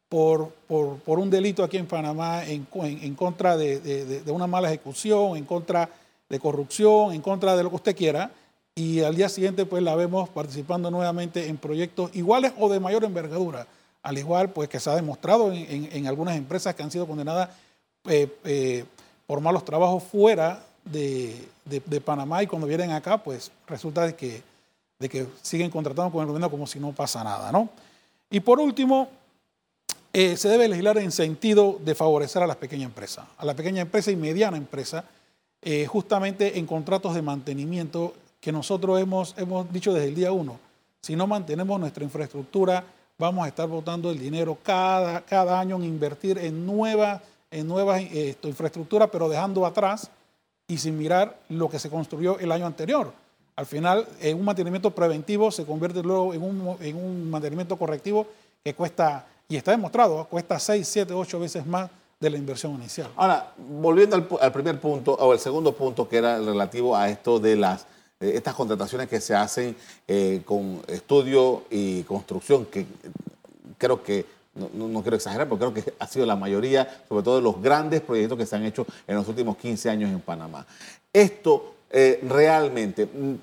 por, 0.07 0.49
por, 0.67 1.19
un 1.19 1.29
delito 1.29 1.63
aquí 1.63 1.77
en 1.77 1.87
Panamá 1.87 2.45
en, 2.45 2.67
en, 2.73 3.15
contra 3.15 3.57
de, 3.57 3.79
de, 3.79 4.31
una 4.31 4.47
mala 4.47 4.69
ejecución, 4.69 5.35
en 5.35 5.45
contra 5.45 5.89
de 6.29 6.39
corrupción, 6.39 7.11
en 7.11 7.21
contra 7.21 7.57
de 7.57 7.63
lo 7.63 7.69
que 7.69 7.75
usted 7.75 7.95
quiera, 7.95 8.31
y 8.75 9.01
al 9.01 9.15
día 9.15 9.27
siguiente 9.27 9.65
pues 9.65 9.81
la 9.81 9.95
vemos 9.95 10.29
participando 10.29 10.91
nuevamente 10.91 11.47
en 11.47 11.57
proyectos 11.57 12.11
iguales 12.15 12.53
o 12.59 12.69
de 12.69 12.79
mayor 12.79 13.03
envergadura, 13.03 13.67
al 14.03 14.17
igual 14.17 14.49
pues 14.51 14.69
que 14.69 14.79
se 14.79 14.89
ha 14.89 14.95
demostrado 14.95 15.51
en, 15.51 15.89
en 15.91 16.07
algunas 16.07 16.37
empresas 16.37 16.75
que 16.75 16.83
han 16.83 16.91
sido 16.91 17.07
condenadas 17.07 17.49
eh, 18.07 18.27
eh, 18.43 18.85
por 19.25 19.41
malos 19.41 19.65
trabajos 19.65 20.03
fuera 20.03 20.63
de, 20.83 21.49
Panamá 22.03 22.43
y 22.43 22.47
cuando 22.47 22.67
vienen 22.67 22.91
acá, 22.91 23.23
pues 23.23 23.51
resulta 23.67 24.05
de 24.05 24.15
que, 24.15 24.43
de 24.99 25.09
que 25.09 25.27
siguen 25.41 25.69
contratando 25.69 26.11
con 26.11 26.21
el 26.21 26.27
gobierno 26.27 26.49
como 26.49 26.67
si 26.67 26.79
no 26.79 26.91
pasa 26.91 27.23
nada, 27.23 27.51
¿no? 27.51 27.69
Y 28.29 28.39
por 28.39 28.59
último, 28.59 29.09
eh, 30.13 30.37
se 30.37 30.49
debe 30.49 30.67
legislar 30.67 30.97
en 30.97 31.11
sentido 31.11 31.77
de 31.83 31.95
favorecer 31.95 32.41
a 32.41 32.47
las 32.47 32.57
pequeñas 32.57 32.87
empresas, 32.87 33.25
a 33.37 33.45
la 33.45 33.53
pequeña 33.53 33.81
empresa 33.81 34.11
y 34.11 34.15
mediana 34.15 34.57
empresa, 34.57 35.05
eh, 35.61 35.85
justamente 35.85 36.57
en 36.57 36.65
contratos 36.65 37.15
de 37.15 37.21
mantenimiento 37.21 38.13
que 38.39 38.51
nosotros 38.51 38.99
hemos, 38.99 39.35
hemos 39.37 39.71
dicho 39.71 39.93
desde 39.93 40.07
el 40.07 40.15
día 40.15 40.31
uno. 40.31 40.59
Si 41.01 41.15
no 41.15 41.27
mantenemos 41.27 41.79
nuestra 41.79 42.03
infraestructura, 42.03 42.83
vamos 43.17 43.45
a 43.45 43.49
estar 43.49 43.67
botando 43.67 44.09
el 44.09 44.19
dinero 44.19 44.57
cada, 44.63 45.21
cada 45.21 45.59
año 45.59 45.75
en 45.77 45.83
invertir 45.83 46.37
en 46.37 46.65
nuevas 46.65 47.21
en 47.55 47.67
nuevas 47.67 48.01
eh, 48.01 48.35
infraestructuras, 48.43 49.09
pero 49.11 49.29
dejando 49.29 49.65
atrás 49.65 50.09
y 50.67 50.77
sin 50.77 50.97
mirar 50.97 51.39
lo 51.49 51.69
que 51.69 51.79
se 51.79 51.89
construyó 51.89 52.37
el 52.39 52.51
año 52.51 52.65
anterior. 52.65 53.13
Al 53.55 53.65
final, 53.65 54.07
un 54.33 54.43
mantenimiento 54.43 54.91
preventivo 54.91 55.49
se 55.49 55.65
convierte 55.65 56.03
luego 56.03 56.33
en 56.33 56.43
un, 56.43 56.77
en 56.81 57.29
mantenimiento 57.29 57.77
correctivo 57.77 58.27
que 58.63 58.73
cuesta, 58.73 59.25
y 59.47 59.55
está 59.55 59.71
demostrado, 59.71 60.25
cuesta 60.25 60.59
6, 60.59 60.87
7, 60.87 61.13
8 61.13 61.39
veces 61.39 61.65
más 61.65 61.89
de 62.19 62.29
la 62.29 62.37
inversión 62.37 62.73
inicial. 62.73 63.09
Ahora, 63.15 63.53
volviendo 63.57 64.15
al, 64.15 64.51
primer 64.51 64.79
punto, 64.79 65.13
o 65.13 65.33
el 65.33 65.39
segundo 65.39 65.73
punto, 65.73 66.07
que 66.07 66.17
era 66.17 66.39
relativo 66.39 66.95
a 66.95 67.09
esto 67.09 67.39
de 67.39 67.55
las 67.55 67.85
eh, 68.19 68.31
estas 68.35 68.55
contrataciones 68.55 69.09
que 69.09 69.19
se 69.19 69.35
hacen 69.35 69.75
eh, 70.07 70.41
con 70.45 70.81
estudio 70.87 71.63
y 71.69 72.03
construcción, 72.03 72.65
que 72.65 72.85
creo 73.77 74.01
que 74.01 74.25
no, 74.55 75.01
quiero 75.01 75.17
exagerar, 75.17 75.47
pero 75.49 75.59
creo 75.59 75.73
que 75.73 75.93
ha 75.99 76.07
sido 76.07 76.25
la 76.25 76.37
mayoría, 76.37 77.03
sobre 77.09 77.23
todo 77.23 77.35
de 77.35 77.41
los 77.41 77.61
grandes 77.61 77.99
proyectos 77.99 78.37
que 78.37 78.45
se 78.45 78.55
han 78.55 78.63
hecho 78.63 78.87
en 79.05 79.15
los 79.15 79.27
últimos 79.27 79.57
15 79.57 79.89
años 79.89 80.09
en 80.09 80.21
Panamá. 80.21 80.65
Esto 81.11 81.74
eh, 81.89 82.19
realmente, 82.27 83.05
mm, 83.05 83.33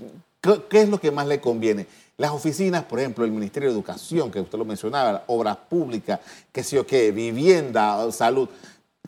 ¿qué, 0.68 0.82
es 0.82 0.88
lo 0.88 1.00
que 1.00 1.10
más 1.10 1.26
le 1.26 1.40
conviene? 1.40 1.86
Las 2.16 2.30
oficinas, 2.30 2.84
por 2.84 3.00
ejemplo, 3.00 3.24
el 3.24 3.30
Ministerio 3.30 3.68
de 3.68 3.74
Educación, 3.74 4.30
que 4.30 4.40
usted 4.40 4.58
lo 4.58 4.64
mencionaba, 4.64 5.24
obras 5.26 5.56
públicas, 5.56 6.20
qué 6.52 6.62
sé 6.62 6.76
yo 6.76 6.86
qué, 6.86 7.10
vivienda, 7.10 8.10
salud, 8.12 8.48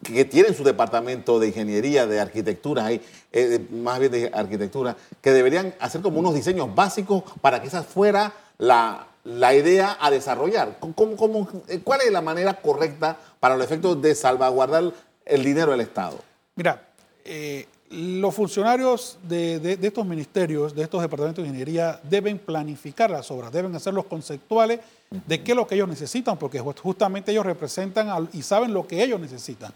que 0.02 0.24
tienen 0.24 0.54
su 0.54 0.64
departamento 0.64 1.38
de 1.38 1.48
ingeniería, 1.48 2.06
de 2.06 2.20
arquitectura, 2.20 2.86
ahí, 2.86 3.00
eh, 3.32 3.64
más 3.70 4.00
bien 4.00 4.10
de 4.10 4.30
arquitectura, 4.34 4.96
que 5.20 5.30
deberían 5.30 5.74
hacer 5.78 6.00
como 6.00 6.18
unos 6.18 6.34
diseños 6.34 6.74
básicos 6.74 7.22
para 7.40 7.60
que 7.60 7.68
esa 7.68 7.82
fuera 7.82 8.32
la, 8.58 9.06
la 9.24 9.54
idea 9.54 9.96
a 10.00 10.10
desarrollar? 10.10 10.78
¿Cómo, 10.78 11.48
eh, 11.68 11.80
cuál 11.82 12.02
es 12.02 12.12
la 12.12 12.20
manera 12.20 12.60
correcta 12.60 13.16
para 13.40 13.56
los 13.56 13.64
efectos 13.64 14.00
de 14.00 14.14
salvaguardar 14.14 14.92
el 15.24 15.44
dinero 15.44 15.72
del 15.72 15.80
Estado? 15.80 16.18
Mira, 16.54 16.86
eh, 17.24 17.66
los 17.94 18.34
funcionarios 18.34 19.18
de, 19.22 19.78
estos 19.80 20.06
ministerios, 20.06 20.74
de 20.74 20.82
estos 20.82 21.00
departamentos 21.00 21.42
de 21.42 21.48
ingeniería, 21.48 22.00
deben 22.02 22.38
planificar 22.38 23.10
las 23.10 23.30
obras, 23.30 23.52
deben 23.52 23.74
hacerlos 23.74 24.06
conceptuales 24.06 24.80
de 25.10 25.42
qué 25.42 25.52
es 25.52 25.56
lo 25.56 25.66
que 25.66 25.74
ellos 25.74 25.88
necesitan, 25.88 26.36
porque 26.36 26.60
justamente 26.60 27.30
ellos 27.32 27.46
representan 27.46 28.28
y 28.32 28.42
saben 28.42 28.74
lo 28.74 28.86
que 28.86 29.02
ellos 29.02 29.20
necesitan. 29.20 29.72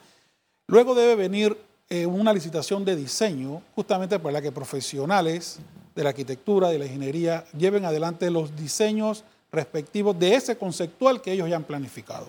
Luego 0.66 0.94
debe 0.94 1.14
venir 1.14 1.56
eh, 1.88 2.04
una 2.04 2.32
licitación 2.32 2.84
de 2.84 2.96
diseño, 2.96 3.62
justamente 3.74 4.18
para 4.18 4.42
que 4.42 4.52
profesionales 4.52 5.58
de 5.94 6.02
la 6.02 6.10
arquitectura, 6.10 6.68
de 6.68 6.78
la 6.78 6.84
ingeniería, 6.84 7.44
lleven 7.56 7.84
adelante 7.84 8.30
los 8.30 8.54
diseños 8.54 9.24
respectivos 9.50 10.18
de 10.18 10.34
ese 10.34 10.58
conceptual 10.58 11.22
que 11.22 11.32
ellos 11.32 11.48
ya 11.48 11.56
han 11.56 11.64
planificado. 11.64 12.26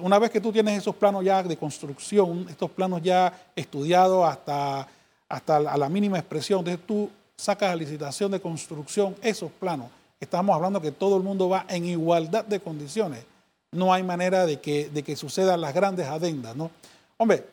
Una 0.00 0.18
vez 0.18 0.30
que 0.30 0.40
tú 0.40 0.52
tienes 0.52 0.78
esos 0.78 0.96
planos 0.96 1.24
ya 1.24 1.42
de 1.42 1.56
construcción, 1.56 2.46
estos 2.48 2.70
planos 2.70 3.00
ya 3.02 3.32
estudiados 3.54 4.28
hasta, 4.28 4.88
hasta 5.28 5.56
a 5.56 5.76
la 5.76 5.88
mínima 5.88 6.18
expresión, 6.18 6.60
entonces 6.60 6.86
tú 6.86 7.10
sacas 7.36 7.70
a 7.70 7.76
licitación 7.76 8.30
de 8.30 8.40
construcción 8.40 9.14
esos 9.22 9.50
planos. 9.52 9.88
Estamos 10.20 10.54
hablando 10.54 10.80
que 10.80 10.92
todo 10.92 11.16
el 11.16 11.22
mundo 11.22 11.48
va 11.48 11.64
en 11.68 11.84
igualdad 11.84 12.44
de 12.44 12.60
condiciones. 12.60 13.24
No 13.70 13.92
hay 13.92 14.02
manera 14.02 14.46
de 14.46 14.60
que, 14.60 14.88
de 14.88 15.02
que 15.02 15.14
sucedan 15.14 15.60
las 15.60 15.74
grandes 15.74 16.06
adendas, 16.06 16.56
¿no? 16.56 16.70
Hombre, 17.18 17.44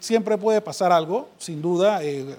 siempre 0.00 0.36
puede 0.36 0.60
pasar 0.60 0.92
algo, 0.92 1.28
sin 1.38 1.62
duda, 1.62 2.02
eh, 2.02 2.36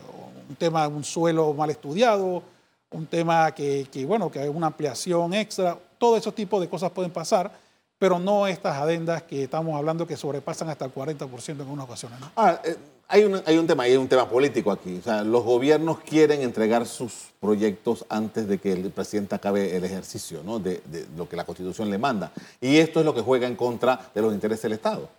un 0.50 0.56
tema 0.56 0.88
de 0.88 0.94
un 0.94 1.04
suelo 1.04 1.54
mal 1.54 1.70
estudiado, 1.70 2.44
un 2.92 3.08
tema 3.08 3.52
que, 3.54 3.88
bueno, 4.06 4.30
que 4.30 4.40
hay 4.40 4.50
una 4.50 4.68
ampliación 4.68 5.34
extra, 5.34 5.78
todo 5.98 6.18
esos 6.18 6.36
tipos 6.36 6.62
de 6.62 6.70
cosas 6.70 6.92
pueden 6.92 7.12
pasar, 7.12 7.52
pero 7.98 8.20
no 8.20 8.48
estas 8.48 8.76
adendas 8.76 9.24
que 9.24 9.44
estamos 9.44 9.76
hablando 9.76 10.06
que 10.06 10.18
sobrepasan 10.18 10.70
hasta 10.70 10.86
el 10.86 10.94
40% 10.94 11.50
en 11.50 11.62
algunas 11.62 11.86
ocasiones. 11.86 12.20
Ah, 12.36 12.60
eh, 12.64 12.76
hay, 13.14 13.26
un, 13.26 13.40
hay 13.46 13.60
un 13.60 13.68
tema, 13.68 13.84
hay 13.84 13.96
un 13.96 14.08
tema 14.08 14.28
político 14.28 14.72
aquí. 14.72 14.98
O 14.98 15.02
sea, 15.04 15.24
los 15.24 15.44
gobiernos 15.44 16.00
quieren 16.00 16.42
entregar 16.42 16.88
sus 16.88 17.32
proyectos 17.40 18.04
antes 18.10 18.48
de 18.48 18.58
que 18.58 18.74
el 18.74 18.90
presidente 18.90 19.36
acabe 19.36 19.78
el 19.78 19.84
ejercicio 19.84 20.42
¿no? 20.44 20.58
de, 20.58 20.82
lo 21.16 21.30
que 21.30 21.36
la 21.36 21.46
Constitución 21.46 21.92
le 21.92 22.00
manda. 22.00 22.32
Y 22.60 22.78
esto 22.78 23.02
es 23.02 23.06
lo 23.06 23.14
que 23.14 23.22
juega 23.22 23.46
en 23.46 23.56
contra 23.56 24.10
de 24.16 24.20
los 24.20 24.34
intereses 24.34 24.64
del 24.64 24.74
Estado. 24.74 25.10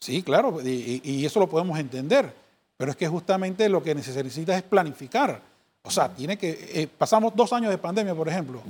Sí, 0.00 0.24
claro, 0.24 0.58
y, 0.64 1.24
eso 1.24 1.38
lo 1.38 1.48
podemos 1.48 1.78
entender. 1.78 2.32
Pero 2.76 2.90
es 2.90 2.96
que 2.96 3.06
justamente 3.06 3.68
lo 3.68 3.84
que 3.84 3.94
necesita 3.94 4.56
es 4.56 4.64
planificar. 4.64 5.40
O 5.82 5.90
sea, 5.92 6.08
tiene 6.08 6.36
que. 6.36 6.50
Eh, 6.74 6.88
pasamos 6.88 7.36
dos 7.36 7.52
años 7.52 7.70
de 7.70 7.78
pandemia, 7.78 8.16
por 8.16 8.28
ejemplo. 8.28 8.62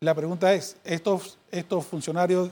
La 0.00 0.14
pregunta 0.14 0.52
es: 0.52 0.76
estos, 0.84 1.38
estos 1.52 1.86
funcionarios, 1.86 2.50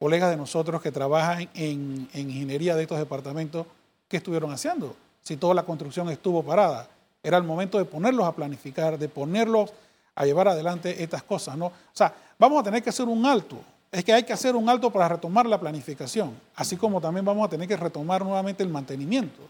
colegas 0.00 0.30
de 0.30 0.36
nosotros 0.36 0.82
que 0.82 0.90
trabajan 0.90 1.48
en, 1.54 2.08
ingeniería 2.14 2.74
de 2.74 2.82
estos 2.82 2.98
departamentos, 2.98 3.66
¿qué 4.12 4.18
estuvieron 4.18 4.52
haciendo? 4.52 4.94
Si 5.22 5.38
toda 5.38 5.54
la 5.54 5.62
construcción 5.62 6.10
estuvo 6.10 6.42
parada. 6.42 6.86
Era 7.22 7.38
el 7.38 7.44
momento 7.44 7.78
de 7.78 7.86
ponerlos 7.86 8.26
a 8.26 8.32
planificar, 8.32 8.98
de 8.98 9.08
ponerlos 9.08 9.72
a 10.14 10.26
llevar 10.26 10.48
adelante 10.48 11.02
estas 11.02 11.22
cosas, 11.22 11.56
¿no? 11.56 11.66
O 11.68 11.72
sea, 11.94 12.14
vamos 12.38 12.60
a 12.60 12.64
tener 12.64 12.82
que 12.82 12.90
hacer 12.90 13.08
un 13.08 13.24
alto. 13.24 13.56
Es 13.90 14.04
que 14.04 14.12
hay 14.12 14.22
que 14.24 14.34
hacer 14.34 14.54
un 14.54 14.68
alto 14.68 14.90
para 14.90 15.08
retomar 15.08 15.46
la 15.46 15.58
planificación, 15.58 16.34
así 16.54 16.76
como 16.76 17.00
también 17.00 17.24
vamos 17.24 17.46
a 17.46 17.48
tener 17.48 17.66
que 17.66 17.76
retomar 17.76 18.22
nuevamente 18.22 18.62
el 18.62 18.68
mantenimiento. 18.68 19.40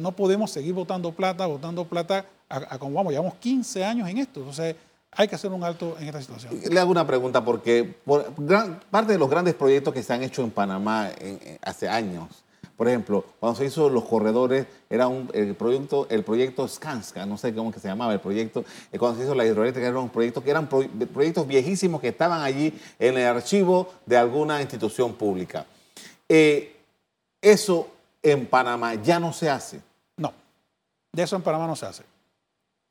No 0.00 0.12
podemos 0.12 0.50
seguir 0.50 0.74
votando 0.74 1.10
plata, 1.12 1.46
votando 1.46 1.86
plata, 1.86 2.26
a, 2.50 2.78
como 2.78 2.92
vamos, 2.92 3.12
llevamos 3.12 3.36
15 3.36 3.84
años 3.86 4.06
en 4.06 4.18
esto. 4.18 4.40
Entonces, 4.40 4.76
hay 5.12 5.28
que 5.28 5.34
hacer 5.34 5.50
un 5.50 5.64
alto 5.64 5.96
en 5.98 6.08
esta 6.08 6.20
situación. 6.20 6.60
Le 6.68 6.78
hago 6.78 6.90
una 6.90 7.06
pregunta 7.06 7.42
porque 7.42 7.96
parte 8.90 9.12
de 9.12 9.18
los 9.18 9.30
grandes 9.30 9.54
proyectos 9.54 9.94
que 9.94 10.02
se 10.02 10.12
han 10.12 10.22
hecho 10.22 10.42
en 10.42 10.50
Panamá 10.50 11.08
hace 11.62 11.88
años, 11.88 12.44
por 12.78 12.86
ejemplo, 12.86 13.24
cuando 13.40 13.58
se 13.58 13.64
hizo 13.64 13.90
los 13.90 14.04
corredores, 14.04 14.68
era 14.88 15.08
un, 15.08 15.28
el 15.34 15.56
proyecto, 15.56 16.06
el 16.10 16.22
proyecto 16.22 16.68
Skanska, 16.68 17.26
no 17.26 17.36
sé 17.36 17.52
cómo 17.52 17.72
que 17.72 17.80
se 17.80 17.88
llamaba 17.88 18.12
el 18.12 18.20
proyecto, 18.20 18.64
eh, 18.92 19.00
cuando 19.00 19.18
se 19.18 19.24
hizo 19.24 19.34
la 19.34 19.44
hidroeléctrica, 19.44 19.88
era 19.88 19.98
un 19.98 20.10
proyecto 20.10 20.44
que 20.44 20.50
eran 20.50 20.68
proyectos 20.68 21.44
viejísimos 21.48 22.00
que 22.00 22.06
estaban 22.06 22.40
allí 22.40 22.72
en 23.00 23.18
el 23.18 23.26
archivo 23.26 23.92
de 24.06 24.16
alguna 24.16 24.62
institución 24.62 25.14
pública. 25.14 25.66
Eh, 26.28 26.76
eso 27.42 27.88
en 28.22 28.46
Panamá 28.46 28.94
ya 28.94 29.18
no 29.18 29.32
se 29.32 29.50
hace. 29.50 29.80
No, 30.16 30.32
de 31.12 31.24
eso 31.24 31.34
en 31.34 31.42
Panamá 31.42 31.66
no 31.66 31.74
se 31.74 31.84
hace. 31.84 32.04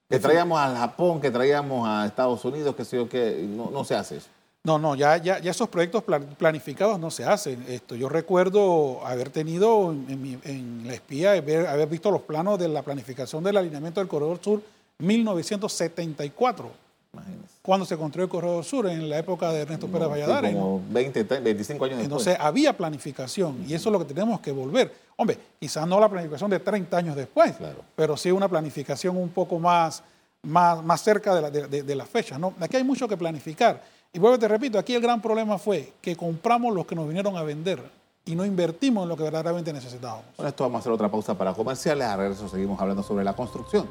Que 0.10 0.20
traíamos 0.20 0.60
al 0.60 0.76
Japón, 0.76 1.22
que 1.22 1.32
traíamos 1.32 1.88
a 1.88 2.06
Estados 2.06 2.44
Unidos, 2.44 2.76
que 2.76 2.84
sé 2.84 2.98
yo, 2.98 3.08
que 3.08 3.48
no, 3.48 3.72
no 3.72 3.86
se 3.86 3.96
hace 3.96 4.18
eso. 4.18 4.28
No, 4.68 4.78
no, 4.78 4.96
ya, 4.96 5.16
ya, 5.16 5.40
ya 5.40 5.52
esos 5.52 5.70
proyectos 5.70 6.04
planificados 6.38 7.00
no 7.00 7.10
se 7.10 7.24
hacen. 7.24 7.64
Esto, 7.70 7.96
yo 7.96 8.10
recuerdo 8.10 9.00
haber 9.06 9.30
tenido 9.30 9.94
en, 9.94 10.84
la 10.86 10.94
espía, 10.94 11.32
haber, 11.32 11.68
haber, 11.68 11.88
visto 11.88 12.12
los 12.12 12.24
planos 12.24 12.60
de 12.60 12.68
la 12.68 12.82
planificación 12.82 13.46
del 13.46 13.56
alineamiento 13.56 14.02
del 14.02 14.10
Corredor 14.10 14.40
Sur 14.44 14.62
1974. 14.98 16.70
Imagínese. 17.14 17.54
Cuando 17.62 17.86
se 17.86 17.96
construyó 17.96 18.26
el 18.26 18.30
Corredor 18.30 18.66
Sur, 18.66 18.88
en 18.88 19.10
la 19.10 19.20
época 19.20 19.54
de 19.54 19.62
Ernesto 19.62 19.88
Pérez 19.88 20.10
Valladares. 20.10 20.54
como 20.54 20.82
20, 20.90 21.24
25 21.24 21.86
años 21.86 22.00
después. 22.00 22.04
Entonces 22.04 22.38
había 22.38 22.76
planificación 22.76 23.64
y 23.66 23.74
eso 23.74 23.88
es 23.88 23.94
lo 23.94 24.00
que 24.00 24.14
tenemos 24.14 24.42
que 24.42 24.52
volver. 24.52 24.94
Hombre, 25.16 25.38
quizás 25.58 25.88
no 25.88 25.98
la 25.98 26.10
planificación 26.10 26.52
de 26.52 26.60
30 26.60 26.98
años 26.98 27.16
después, 27.16 27.54
pero 27.96 28.18
sí 28.18 28.32
una 28.32 28.50
planificación 28.50 29.16
un 29.16 29.30
poco 29.30 29.60
más, 29.60 30.04
más, 30.44 30.84
más 30.84 31.02
cerca 31.02 31.34
de 31.34 31.42
la, 31.42 31.50
de, 31.50 31.84
de 31.84 31.96
la 31.96 32.06
fecha. 32.06 32.38
¿no? 32.38 32.54
Aquí 32.60 32.76
hay 32.76 32.84
mucho 32.84 33.08
que 33.08 33.16
planificar. 33.16 33.96
Y 34.14 34.20
vuelvo 34.20 34.40
te 34.40 34.48
repito, 34.48 34.80
aquí 34.80 34.96
el 34.96 35.02
gran 35.02 35.22
problema 35.22 35.58
fue 35.58 35.94
que 36.02 36.16
compramos 36.16 36.74
los 36.74 36.86
que 36.86 36.96
nos 36.96 37.08
vinieron 37.08 37.38
a 37.38 37.44
vender 37.44 37.82
y 38.26 38.36
no 38.36 38.46
invertimos 38.46 39.04
en 39.04 39.10
lo 39.10 39.18
que 39.18 39.24
verdaderamente 39.24 39.72
necesitábamos. 39.72 40.26
Bueno, 40.36 40.50
esto 40.50 40.64
vamos 40.64 40.78
a 40.78 40.80
hacer 40.80 40.92
otra 40.92 41.10
pausa 41.10 41.38
para 41.38 41.54
comerciales. 41.54 42.06
A 42.08 42.18
regreso 42.18 42.48
seguimos 42.50 42.80
hablando 42.80 43.04
sobre 43.04 43.24
la 43.24 43.34
construcción. 43.34 43.88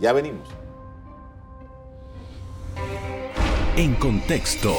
Ya 0.00 0.12
venimos. 0.12 0.48
En 3.76 3.94
contexto. 3.94 4.74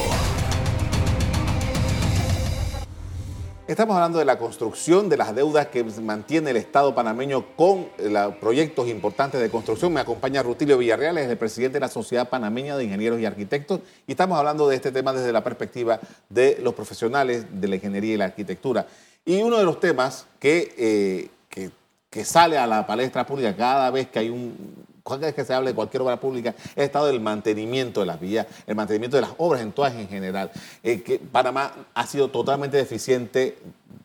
Estamos 3.70 3.94
hablando 3.94 4.18
de 4.18 4.24
la 4.24 4.36
construcción, 4.36 5.08
de 5.08 5.16
las 5.16 5.32
deudas 5.32 5.68
que 5.68 5.84
mantiene 5.84 6.50
el 6.50 6.56
Estado 6.56 6.92
panameño 6.92 7.54
con 7.54 7.86
los 8.00 8.34
proyectos 8.34 8.88
importantes 8.88 9.40
de 9.40 9.48
construcción. 9.48 9.92
Me 9.92 10.00
acompaña 10.00 10.42
Rutilio 10.42 10.76
Villarreal, 10.76 11.18
es 11.18 11.30
el 11.30 11.38
presidente 11.38 11.74
de 11.74 11.80
la 11.82 11.88
Sociedad 11.88 12.28
Panameña 12.28 12.76
de 12.76 12.82
Ingenieros 12.82 13.20
y 13.20 13.26
Arquitectos, 13.26 13.78
y 14.08 14.10
estamos 14.10 14.36
hablando 14.36 14.68
de 14.68 14.74
este 14.74 14.90
tema 14.90 15.12
desde 15.12 15.32
la 15.32 15.44
perspectiva 15.44 16.00
de 16.28 16.58
los 16.60 16.74
profesionales 16.74 17.46
de 17.48 17.68
la 17.68 17.76
ingeniería 17.76 18.14
y 18.14 18.16
la 18.16 18.24
arquitectura. 18.24 18.88
Y 19.24 19.40
uno 19.40 19.56
de 19.56 19.64
los 19.64 19.78
temas 19.78 20.26
que, 20.40 20.74
eh, 20.76 21.70
que 22.10 22.24
sale 22.24 22.58
a 22.58 22.66
la 22.66 22.88
palestra 22.88 23.24
pública 23.24 23.54
cada 23.54 23.88
vez 23.92 24.08
que 24.08 24.18
hay 24.18 24.30
un, 24.30 24.74
cada 25.04 25.18
vez 25.18 25.34
que 25.34 25.44
se 25.44 25.54
hable 25.54 25.70
de 25.70 25.74
cualquier 25.74 26.02
obra 26.02 26.18
pública, 26.18 26.54
es 26.76 26.84
estado 26.84 27.06
del 27.06 27.20
mantenimiento 27.20 28.00
de 28.00 28.06
las 28.06 28.20
vías, 28.20 28.46
el 28.66 28.74
mantenimiento 28.74 29.16
de 29.16 29.22
las 29.22 29.32
obras 29.38 29.62
en 29.62 29.72
todas 29.72 29.94
en 29.94 30.08
general. 30.08 30.50
Eh, 30.82 31.02
que 31.02 31.18
Panamá 31.18 31.72
ha 31.94 32.06
sido 32.06 32.28
totalmente 32.28 32.76
deficiente 32.76 33.58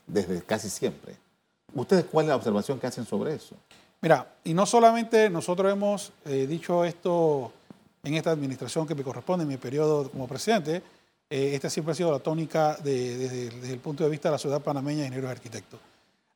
desde 0.08 0.42
casi 0.42 0.70
siempre. 0.70 1.16
¿Ustedes 1.74 2.06
cuál 2.06 2.26
es 2.26 2.30
la 2.30 2.36
observación 2.38 2.80
que 2.80 2.88
hacen 2.88 3.06
sobre 3.06 3.36
eso? 3.36 3.56
Mira, 4.02 4.36
y 4.44 4.54
no 4.54 4.66
solamente 4.66 5.30
nosotros 5.30 5.72
hemos 5.72 6.12
eh, 6.26 6.46
dicho 6.48 6.86
esto 6.86 7.52
en 8.04 8.14
esta 8.14 8.32
administración 8.32 8.88
que 8.88 8.96
me 8.96 9.04
corresponde, 9.04 9.44
en 9.44 9.50
mi 9.50 9.58
periodo 9.58 10.10
como 10.10 10.28
presidente, 10.28 10.82
eh, 11.30 11.56
esta 11.56 11.70
siempre 11.70 11.92
ha 11.92 11.96
sido 11.96 12.12
la 12.12 12.20
tónica 12.20 12.78
desde, 12.84 13.48
el 13.74 13.80
punto 13.80 14.04
de 14.04 14.10
vista 14.10 14.30
de 14.30 14.34
la 14.34 14.38
ciudad 14.38 14.62
panameña 14.62 15.00
de 15.00 15.08
ingenieros 15.08 15.30
y 15.30 15.32
arquitectos. 15.32 15.80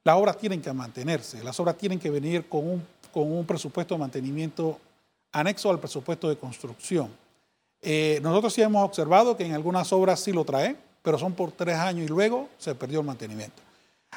Las 0.03 0.15
obras 0.15 0.37
tienen 0.37 0.61
que 0.61 0.73
mantenerse, 0.73 1.43
las 1.43 1.59
obras 1.59 1.77
tienen 1.77 1.99
que 1.99 2.09
venir 2.09 2.49
con 2.49 2.67
un 2.67 2.83
con 3.11 3.31
un 3.31 3.45
presupuesto 3.45 3.95
de 3.95 3.99
mantenimiento 3.99 4.79
anexo 5.31 5.69
al 5.69 5.79
presupuesto 5.79 6.29
de 6.29 6.37
construcción. 6.37 7.09
Eh, 7.81 8.19
nosotros 8.21 8.53
sí 8.53 8.61
hemos 8.61 8.83
observado 8.83 9.37
que 9.37 9.45
en 9.45 9.53
algunas 9.53 9.91
obras 9.93 10.19
sí 10.19 10.31
lo 10.31 10.43
trae, 10.43 10.75
pero 11.01 11.17
son 11.17 11.33
por 11.33 11.51
tres 11.51 11.75
años 11.75 12.05
y 12.05 12.07
luego 12.07 12.49
se 12.57 12.75
perdió 12.75 12.99
el 12.99 13.05
mantenimiento. 13.05 13.61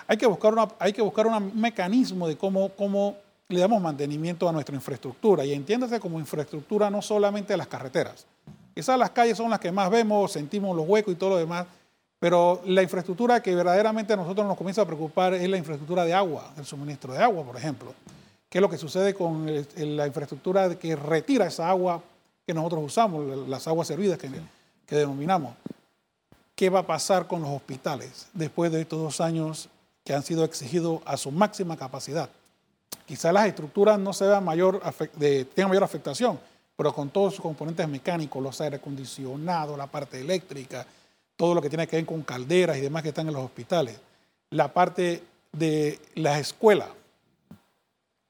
Hay 0.06 0.16
que 0.16 0.26
buscar, 0.26 0.52
una, 0.52 0.68
hay 0.78 0.92
que 0.92 1.02
buscar 1.02 1.26
un 1.26 1.60
mecanismo 1.60 2.26
de 2.26 2.36
cómo, 2.36 2.70
cómo 2.70 3.16
le 3.48 3.60
damos 3.60 3.80
mantenimiento 3.80 4.48
a 4.48 4.52
nuestra 4.52 4.74
infraestructura. 4.74 5.44
Y 5.44 5.52
entiéndase 5.52 6.00
como 6.00 6.18
infraestructura 6.18 6.90
no 6.90 7.02
solamente 7.02 7.52
a 7.52 7.56
las 7.56 7.66
carreteras. 7.66 8.26
Esas 8.74 8.98
las 8.98 9.10
calles 9.10 9.36
son 9.36 9.50
las 9.50 9.60
que 9.60 9.70
más 9.70 9.90
vemos, 9.90 10.32
sentimos 10.32 10.74
los 10.74 10.88
huecos 10.88 11.12
y 11.12 11.16
todo 11.16 11.30
lo 11.30 11.36
demás, 11.36 11.66
pero 12.18 12.62
la 12.64 12.82
infraestructura 12.82 13.42
que 13.42 13.54
verdaderamente 13.54 14.14
a 14.14 14.16
nosotros 14.16 14.46
nos 14.46 14.56
comienza 14.56 14.82
a 14.82 14.86
preocupar 14.86 15.34
es 15.34 15.48
la 15.48 15.58
infraestructura 15.58 16.04
de 16.04 16.14
agua, 16.14 16.52
el 16.56 16.64
suministro 16.64 17.12
de 17.12 17.22
agua, 17.22 17.44
por 17.44 17.56
ejemplo. 17.56 17.92
¿Qué 18.52 18.58
es 18.58 18.62
lo 18.62 18.68
que 18.68 18.76
sucede 18.76 19.14
con 19.14 19.46
la 19.46 20.06
infraestructura 20.06 20.78
que 20.78 20.94
retira 20.94 21.46
esa 21.46 21.70
agua 21.70 22.02
que 22.46 22.52
nosotros 22.52 22.82
usamos, 22.84 23.48
las 23.48 23.66
aguas 23.66 23.88
servidas 23.88 24.18
que, 24.18 24.28
que 24.84 24.94
denominamos? 24.94 25.54
¿Qué 26.54 26.68
va 26.68 26.80
a 26.80 26.86
pasar 26.86 27.26
con 27.26 27.40
los 27.40 27.48
hospitales 27.48 28.28
después 28.34 28.70
de 28.70 28.82
estos 28.82 29.00
dos 29.00 29.22
años 29.22 29.70
que 30.04 30.12
han 30.12 30.22
sido 30.22 30.44
exigidos 30.44 31.00
a 31.06 31.16
su 31.16 31.30
máxima 31.30 31.78
capacidad? 31.78 32.28
Quizás 33.06 33.32
las 33.32 33.46
estructuras 33.46 33.98
no 33.98 34.12
se 34.12 34.26
mayor, 34.42 34.82
tengan 35.54 35.70
mayor 35.70 35.84
afectación, 35.84 36.38
pero 36.76 36.92
con 36.92 37.08
todos 37.08 37.36
sus 37.36 37.42
componentes 37.42 37.88
mecánicos, 37.88 38.42
los 38.42 38.60
aire 38.60 38.76
acondicionados, 38.76 39.78
la 39.78 39.86
parte 39.86 40.20
eléctrica, 40.20 40.86
todo 41.38 41.54
lo 41.54 41.62
que 41.62 41.70
tiene 41.70 41.86
que 41.86 41.96
ver 41.96 42.04
con 42.04 42.20
calderas 42.20 42.76
y 42.76 42.82
demás 42.82 43.02
que 43.02 43.08
están 43.08 43.28
en 43.28 43.32
los 43.32 43.46
hospitales, 43.46 43.98
la 44.50 44.70
parte 44.70 45.22
de 45.52 45.98
las 46.16 46.38
escuelas, 46.38 46.90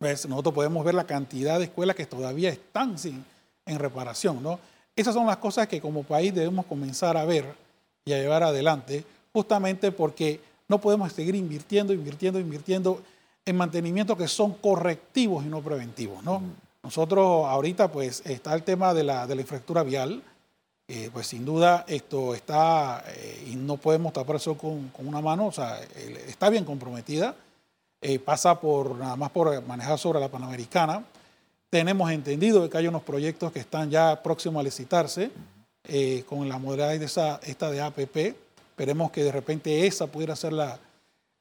nosotros 0.03 0.55
podemos 0.55 0.85
ver 0.85 0.95
la 0.95 1.05
cantidad 1.05 1.59
de 1.59 1.65
escuelas 1.65 1.97
que 1.97 2.07
todavía 2.07 2.51
están 2.51 2.99
sin, 2.99 3.25
en 3.67 3.79
reparación. 3.79 4.43
¿no? 4.43 4.59
Esas 4.97 5.15
son 5.15 5.27
las 5.27 5.39
cosas 5.39 5.69
que 5.69 5.81
como 5.81 6.03
país 6.03 6.35
debemos 6.35 6.67
comenzar 6.67 7.17
a 7.17 7.25
ver 7.25 7.55
y 8.05 8.13
a 8.13 8.19
llevar 8.19 8.43
adelante, 8.43 9.05
justamente 9.33 9.93
porque 9.93 10.41
no 10.69 10.81
podemos 10.81 11.13
seguir 11.13 11.35
invirtiendo, 11.35 11.93
invirtiendo, 11.93 12.41
invirtiendo 12.41 13.03
en 13.45 13.57
mantenimiento 13.57 14.17
que 14.17 14.29
son 14.29 14.55
correctivos 14.55 15.45
y 15.45 15.49
no 15.49 15.63
preventivos. 15.63 16.23
¿no? 16.23 16.43
Nosotros 16.83 17.47
ahorita 17.47 17.91
pues 17.91 18.23
está 18.27 18.55
el 18.55 18.63
tema 18.63 18.93
de 18.93 19.05
la, 19.05 19.27
de 19.27 19.35
la 19.35 19.41
infraestructura 19.41 19.83
vial, 19.83 20.23
pues 21.13 21.29
sin 21.29 21.47
duda 21.47 21.87
esto 21.89 22.35
está, 22.35 23.03
eh, 23.09 23.49
y 23.51 23.57
no 23.57 23.79
podemos 23.79 24.13
tapar 24.13 24.37
eso 24.37 24.59
con, 24.59 24.89
con, 24.89 25.09
una 25.09 25.23
mano, 25.23 25.47
o 25.47 25.53
sea, 25.53 25.81
está 26.29 26.51
bien 26.51 26.67
comprometida 26.67 27.35
eh, 28.05 28.19
pasa 28.19 28.59
por 28.59 28.97
nada 28.97 29.15
más 29.15 29.31
por 29.31 29.65
manejar 29.65 29.97
sobre 29.97 30.19
la 30.19 30.29
Panamericana. 30.29 31.05
Tenemos 31.71 32.11
entendido 32.11 32.69
que 32.69 32.77
hay 32.77 32.89
unos 32.89 33.05
proyectos 33.05 33.53
que 33.53 33.61
están 33.61 33.91
ya 33.91 34.21
próximos 34.25 34.61
a 34.61 34.65
licitarse 34.65 35.31
eh, 35.85 36.25
con 36.29 36.49
la 36.49 36.59
modalidad 36.59 36.99
de 36.99 37.05
esa, 37.05 37.39
esta 37.45 37.71
de 37.71 37.81
APP. 37.81 38.17
Esperemos 38.71 39.13
que 39.13 39.23
de 39.23 39.31
repente 39.31 39.87
esa 39.87 40.09
pudiera 40.09 40.35
ser 40.35 40.53
la, 40.53 40.81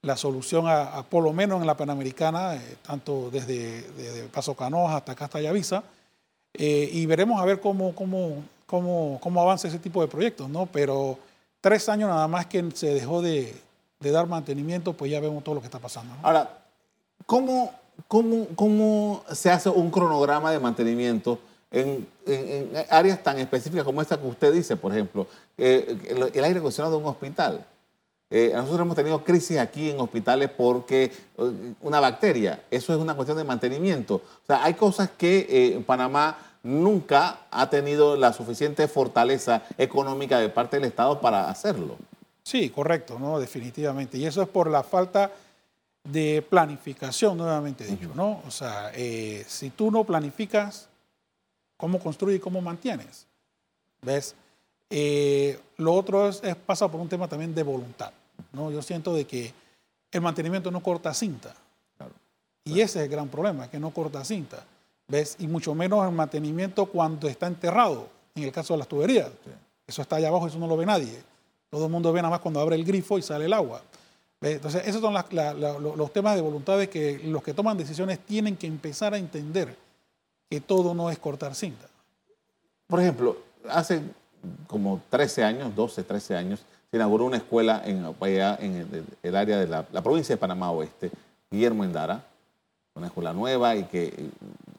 la 0.04 0.16
solución 0.16 0.66
a, 0.68 1.04
por 1.10 1.24
lo 1.24 1.34
menos 1.34 1.60
en 1.62 1.66
la 1.66 1.76
Panamericana, 1.76 2.54
eh, 2.54 2.78
tanto 2.84 3.32
desde, 3.32 4.30
Paso 4.32 4.54
Canoas 4.54 4.94
hasta 4.94 5.14
acá 5.14 5.26
hasta 5.26 5.42
Yavisa. 5.42 5.84
y 6.54 7.04
veremos 7.08 7.42
a 7.42 7.46
ver 7.46 7.60
cómo, 7.60 7.96
cómo, 7.96 8.44
cómo, 8.68 9.20
cómo 9.20 9.42
avanza 9.42 9.68
ese 9.68 9.80
tipo 9.80 10.00
de 10.00 10.08
proyectos, 10.08 10.48
¿no? 10.48 10.68
Pero 10.68 11.18
tres 11.60 11.90
años 11.90 12.08
nada 12.08 12.28
más 12.28 12.46
que 12.46 12.64
se 12.76 12.94
dejó 12.94 13.24
de, 13.24 13.52
de 14.02 14.12
dar 14.12 14.28
mantenimiento, 14.28 14.94
pues 14.94 15.12
ya 15.12 15.20
vemos 15.20 15.44
todo 15.44 15.56
lo 15.56 15.62
que 15.62 15.68
está 15.68 15.80
pasando. 15.80 16.14
Ahora, 16.24 16.60
¿cómo, 17.26 17.72
cómo, 18.08 18.48
cómo 18.56 19.24
se 19.32 19.50
hace 19.52 19.70
un 19.70 19.92
cronograma 19.92 20.52
de 20.52 20.60
mantenimiento 20.60 21.40
en, 21.70 22.08
áreas 22.90 23.24
tan 23.24 23.40
específicas 23.40 23.86
como 23.86 24.02
esta 24.02 24.20
que 24.20 24.28
usted 24.28 24.52
dice, 24.52 24.76
por 24.76 24.92
ejemplo, 24.92 25.28
eh, 25.58 25.98
el, 26.34 26.44
aire 26.44 26.60
acondicionado 26.60 26.98
de 26.98 27.04
un 27.04 27.10
hospital? 27.10 27.66
Eh, 28.30 28.52
nosotros 28.54 28.82
hemos 28.82 28.96
tenido 28.96 29.24
crisis 29.24 29.58
aquí 29.58 29.90
en 29.90 30.00
hospitales 30.00 30.50
porque 30.50 31.12
eh, 31.38 31.74
una 31.82 32.00
bacteria, 32.00 32.64
eso 32.72 32.94
es 32.94 33.00
una 33.00 33.14
cuestión 33.14 33.38
de 33.38 33.44
mantenimiento. 33.44 34.16
O 34.16 34.46
sea, 34.48 34.64
hay 34.64 34.74
cosas 34.74 35.10
que 35.18 35.84
Panamá 35.86 36.38
nunca 36.64 37.42
ha 37.52 37.70
tenido 37.70 38.16
la 38.16 38.34
suficiente 38.34 38.88
fortaleza 38.88 39.64
económica 39.78 40.40
de 40.40 40.50
parte 40.50 40.78
del 40.78 40.86
Estado 40.86 41.20
para 41.20 41.50
hacerlo. 41.50 41.98
Sí, 42.44 42.70
correcto, 42.70 43.20
¿no? 43.20 43.40
Definitivamente. 43.40 44.18
Y 44.18 44.26
eso 44.26 44.42
es 44.42 44.50
por 44.50 44.70
la 44.70 44.84
falta 44.84 45.32
de 46.04 46.42
planificación, 46.48 47.38
nuevamente 47.38 47.86
dicho, 47.86 48.12
¿no? 48.16 48.42
O 48.48 48.52
sea, 48.52 48.92
eh, 48.96 49.46
si 49.48 49.70
tú 49.70 49.92
no 49.92 50.04
planificas 50.04 50.90
cómo 51.78 52.00
construyes 52.00 52.38
y 52.38 52.42
cómo 52.42 52.62
mantienes, 52.62 53.28
¿ves? 54.02 54.36
Eh, 54.90 55.60
lo 55.78 55.94
otro 55.94 56.28
es, 56.28 56.42
pasa 56.66 56.90
por 56.90 57.00
un 57.00 57.08
tema 57.08 57.28
también 57.28 57.54
de 57.54 57.64
voluntad, 57.64 58.12
¿no? 58.52 58.72
Yo 58.72 58.82
siento 58.82 59.14
de 59.14 59.26
que 59.26 59.54
el 60.12 60.22
mantenimiento 60.22 60.72
no 60.72 60.82
corta 60.82 61.14
cinta. 61.14 61.56
Y 62.64 62.82
ese 62.82 63.00
es 63.00 63.06
el 63.06 63.10
gran 63.10 63.28
problema, 63.28 63.70
que 63.70 63.80
no 63.80 63.92
corta 63.92 64.24
cinta, 64.24 64.64
¿ves? 65.08 65.36
Y 65.40 65.48
mucho 65.48 65.74
menos 65.74 66.06
el 66.06 66.14
mantenimiento 66.14 66.86
cuando 66.86 67.28
está 67.28 67.48
enterrado, 67.48 68.08
en 68.36 68.44
el 68.44 68.52
caso 68.52 68.74
de 68.74 68.80
las 68.80 68.88
tuberías. 68.88 69.30
Eso 69.88 70.02
está 70.02 70.18
allá 70.18 70.28
abajo, 70.28 70.48
eso 70.48 70.60
no 70.60 70.68
lo 70.68 70.78
ve 70.78 70.86
nadie. 70.86 71.24
Todo 71.72 71.86
el 71.86 71.92
mundo 71.92 72.12
ve 72.12 72.22
nada 72.22 72.32
más 72.32 72.42
cuando 72.42 72.60
abre 72.60 72.76
el 72.76 72.84
grifo 72.84 73.18
y 73.18 73.22
sale 73.22 73.46
el 73.46 73.54
agua. 73.54 73.82
Entonces, 74.42 74.86
esos 74.86 75.00
son 75.00 75.14
los 75.14 76.14
temas 76.14 76.36
de 76.36 76.42
voluntades 76.42 76.90
que 76.90 77.22
los 77.24 77.42
que 77.42 77.54
toman 77.54 77.78
decisiones 77.78 78.20
tienen 78.20 78.58
que 78.58 78.68
empezar 78.68 79.14
a 79.14 79.18
entender 79.18 79.78
que 80.50 80.60
todo 80.60 80.94
no 80.94 81.10
es 81.10 81.18
cortar 81.18 81.56
cinta. 81.56 81.88
Por 82.88 83.00
ejemplo, 83.00 83.38
hace 83.70 84.02
como 84.68 85.02
13 85.10 85.46
años, 85.46 85.74
12, 85.74 86.04
13 86.04 86.36
años, 86.36 86.60
se 86.90 86.98
inauguró 86.98 87.24
una 87.24 87.38
escuela 87.38 87.82
en, 87.86 88.06
en 88.20 89.06
el, 89.24 89.36
área 89.38 89.58
de 89.58 89.68
la, 89.68 89.86
provincia 90.04 90.36
de 90.36 90.40
Panamá 90.40 90.72
Oeste, 90.72 91.10
Guillermo 91.50 91.86
Endara, 91.86 92.26
una 92.96 93.08
escuela 93.08 93.32
nueva 93.32 93.78
y 93.78 93.84
que 93.84 94.30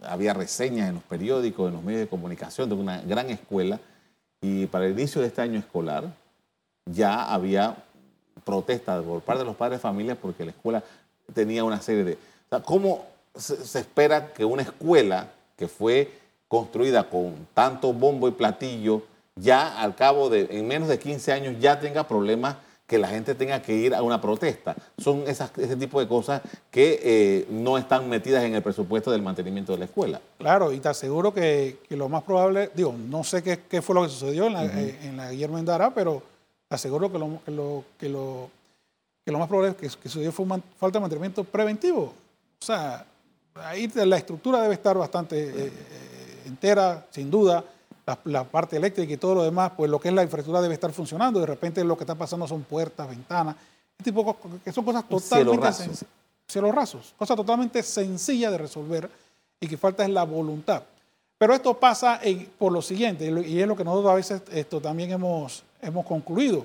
había 0.02 0.34
reseñas 0.34 0.90
en 0.90 0.96
los 0.96 1.04
periódicos, 1.04 1.68
en 1.68 1.74
los 1.74 1.82
medios 1.82 2.02
de 2.02 2.08
comunicación 2.08 2.68
de 2.68 2.74
una 2.74 3.00
gran 3.00 3.30
escuela 3.30 3.80
y 4.42 4.66
para 4.66 4.84
el 4.84 4.92
inicio 4.92 5.22
de 5.22 5.28
este 5.28 5.40
año 5.40 5.58
escolar 5.58 6.12
ya 6.86 7.32
había 7.32 7.76
protestas 8.44 9.02
por 9.04 9.20
parte 9.22 9.40
de 9.40 9.46
los 9.46 9.56
padres 9.56 9.78
de 9.78 9.82
familia 9.82 10.14
porque 10.14 10.44
la 10.44 10.50
escuela 10.50 10.82
tenía 11.32 11.64
una 11.64 11.80
serie 11.80 12.04
de... 12.04 12.12
O 12.14 12.48
sea, 12.50 12.60
¿Cómo 12.60 13.04
se, 13.34 13.56
se 13.64 13.80
espera 13.80 14.32
que 14.32 14.44
una 14.44 14.62
escuela 14.62 15.28
que 15.56 15.68
fue 15.68 16.10
construida 16.48 17.08
con 17.08 17.46
tanto 17.54 17.92
bombo 17.94 18.28
y 18.28 18.32
platillo, 18.32 19.02
ya 19.36 19.80
al 19.80 19.94
cabo 19.94 20.28
de, 20.28 20.48
en 20.50 20.66
menos 20.66 20.88
de 20.88 20.98
15 20.98 21.32
años, 21.32 21.56
ya 21.58 21.80
tenga 21.80 22.06
problemas 22.06 22.56
que 22.86 22.98
la 22.98 23.08
gente 23.08 23.34
tenga 23.34 23.62
que 23.62 23.74
ir 23.74 23.94
a 23.94 24.02
una 24.02 24.20
protesta. 24.20 24.76
Son 24.98 25.24
esas, 25.26 25.50
ese 25.56 25.76
tipo 25.76 25.98
de 25.98 26.06
cosas 26.06 26.42
que 26.70 27.00
eh, 27.02 27.46
no 27.48 27.78
están 27.78 28.06
metidas 28.06 28.44
en 28.44 28.54
el 28.54 28.62
presupuesto 28.62 29.10
del 29.10 29.22
mantenimiento 29.22 29.72
de 29.72 29.78
la 29.78 29.84
escuela. 29.86 30.20
Claro, 30.36 30.72
y 30.72 30.78
te 30.78 30.90
aseguro 30.90 31.32
que, 31.32 31.78
que 31.88 31.96
lo 31.96 32.10
más 32.10 32.22
probable, 32.22 32.70
digo, 32.74 32.94
no 33.08 33.24
sé 33.24 33.42
qué, 33.42 33.60
qué 33.66 33.80
fue 33.80 33.94
lo 33.94 34.02
que 34.02 34.10
sucedió 34.10 34.46
en 34.46 34.52
la, 34.52 34.66
eh, 34.66 34.98
en 35.04 35.16
la 35.16 35.30
Guillermo 35.30 35.56
Endara, 35.56 35.94
pero 35.94 36.22
te 36.72 36.76
aseguro 36.76 37.12
que 37.12 37.18
lo, 37.18 37.44
que 37.44 37.50
lo, 37.50 37.84
que 37.98 38.08
lo, 38.08 38.50
que 39.22 39.30
lo 39.30 39.38
más 39.38 39.46
probable 39.46 39.76
que, 39.76 39.90
que 39.90 40.08
sucedió 40.08 40.32
fue 40.32 40.46
falta 40.78 40.98
de 40.98 41.00
mantenimiento 41.00 41.44
preventivo. 41.44 42.04
O 42.04 42.64
sea, 42.64 43.04
ahí 43.56 43.92
la 43.94 44.16
estructura 44.16 44.62
debe 44.62 44.72
estar 44.72 44.96
bastante 44.96 45.36
eh, 45.38 45.66
eh, 45.66 46.42
entera, 46.46 47.06
sin 47.10 47.30
duda. 47.30 47.62
La, 48.06 48.18
la, 48.24 48.44
parte 48.44 48.78
eléctrica 48.78 49.12
y 49.12 49.18
todo 49.18 49.34
lo 49.34 49.42
demás, 49.44 49.72
pues 49.76 49.90
lo 49.90 50.00
que 50.00 50.08
es 50.08 50.14
la 50.14 50.22
infraestructura 50.22 50.62
debe 50.62 50.72
estar 50.72 50.90
funcionando. 50.92 51.40
De 51.40 51.46
repente 51.46 51.84
lo 51.84 51.94
que 51.94 52.04
está 52.04 52.14
pasando 52.14 52.48
son 52.48 52.62
puertas, 52.62 53.06
ventanas, 53.06 53.54
este 53.98 54.10
tipo 54.10 54.36
que 54.64 54.72
son 54.72 54.84
cosas 54.84 55.06
totalmente 55.06 55.68
cielos 56.48 56.74
rasos, 56.74 57.14
cosas 57.18 57.36
totalmente 57.36 57.82
sencillas 57.82 58.50
de 58.50 58.58
resolver 58.58 59.10
y 59.60 59.68
que 59.68 59.76
falta 59.76 60.04
es 60.04 60.10
la 60.10 60.24
voluntad. 60.24 60.82
Pero 61.36 61.52
esto 61.52 61.74
pasa 61.74 62.18
en, 62.22 62.46
por 62.58 62.72
lo 62.72 62.80
siguiente, 62.80 63.26
y 63.46 63.60
es 63.60 63.68
lo 63.68 63.76
que 63.76 63.84
nosotros 63.84 64.10
a 64.10 64.14
veces 64.14 64.42
esto 64.52 64.80
también 64.80 65.12
hemos, 65.12 65.62
hemos 65.82 66.06
concluido. 66.06 66.60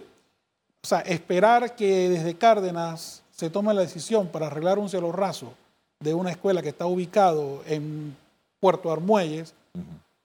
O 0.82 0.88
sea, 0.88 1.00
esperar 1.02 1.76
que 1.76 2.08
desde 2.08 2.38
Cárdenas 2.38 3.24
se 3.32 3.50
tome 3.50 3.74
la 3.74 3.82
decisión 3.82 4.28
para 4.28 4.48
arreglar 4.48 4.80
un 4.80 4.90
cielo 4.90 5.12
raso 5.12 5.54
de 6.00 6.14
una 6.14 6.32
escuela 6.32 6.62
que 6.62 6.70
está 6.70 6.86
ubicado 6.86 7.62
en 7.66 8.16
Puerto 8.60 8.92
Armuelles, 8.92 9.54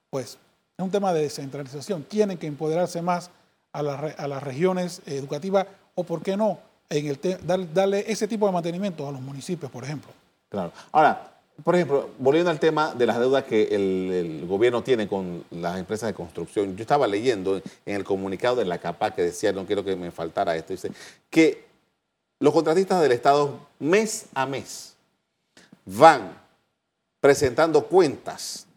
pues 0.09 0.37
es 0.77 0.85
un 0.85 0.91
tema 0.91 1.11
de 1.11 1.23
descentralización. 1.23 2.03
Tienen 2.03 2.37
que 2.37 2.47
empoderarse 2.47 3.01
más 3.01 3.29
a, 3.73 3.79
a 3.79 4.27
las 4.27 4.43
regiones 4.43 5.01
educativas 5.05 5.67
o, 5.95 6.03
¿por 6.03 6.21
qué 6.21 6.37
no?, 6.37 6.59
en 6.89 7.07
el 7.07 7.19
darle, 7.43 7.67
darle 7.73 8.05
ese 8.07 8.27
tipo 8.27 8.45
de 8.45 8.51
mantenimiento 8.51 9.07
a 9.07 9.11
los 9.11 9.21
municipios, 9.21 9.71
por 9.71 9.83
ejemplo. 9.83 10.11
Claro. 10.49 10.71
Ahora, 10.91 11.32
por 11.63 11.75
ejemplo, 11.75 12.09
volviendo 12.17 12.49
al 12.49 12.59
tema 12.59 12.93
de 12.95 13.05
las 13.05 13.19
deudas 13.19 13.43
que 13.43 13.63
el, 13.63 14.11
el, 14.11 14.47
gobierno 14.47 14.81
tiene 14.81 15.07
con 15.07 15.43
las 15.51 15.77
empresas 15.77 16.07
de 16.07 16.13
construcción, 16.13 16.75
yo 16.75 16.81
estaba 16.81 17.07
leyendo 17.07 17.57
en 17.85 17.95
el 17.95 18.03
comunicado 18.03 18.55
de 18.55 18.65
la 18.65 18.79
CAPA 18.79 19.13
que 19.13 19.21
decía, 19.21 19.51
no 19.53 19.65
quiero 19.65 19.83
que 19.83 19.95
me 19.95 20.11
faltara 20.11 20.55
esto, 20.55 20.73
dice 20.73 20.91
que 21.29 21.65
los 22.39 22.53
contratistas 22.53 23.01
del 23.01 23.11
Estado 23.11 23.59
mes 23.79 24.25
a 24.33 24.45
mes 24.45 24.95
van 25.85 26.37
presentando 27.21 27.85
cuentas. 27.85 28.67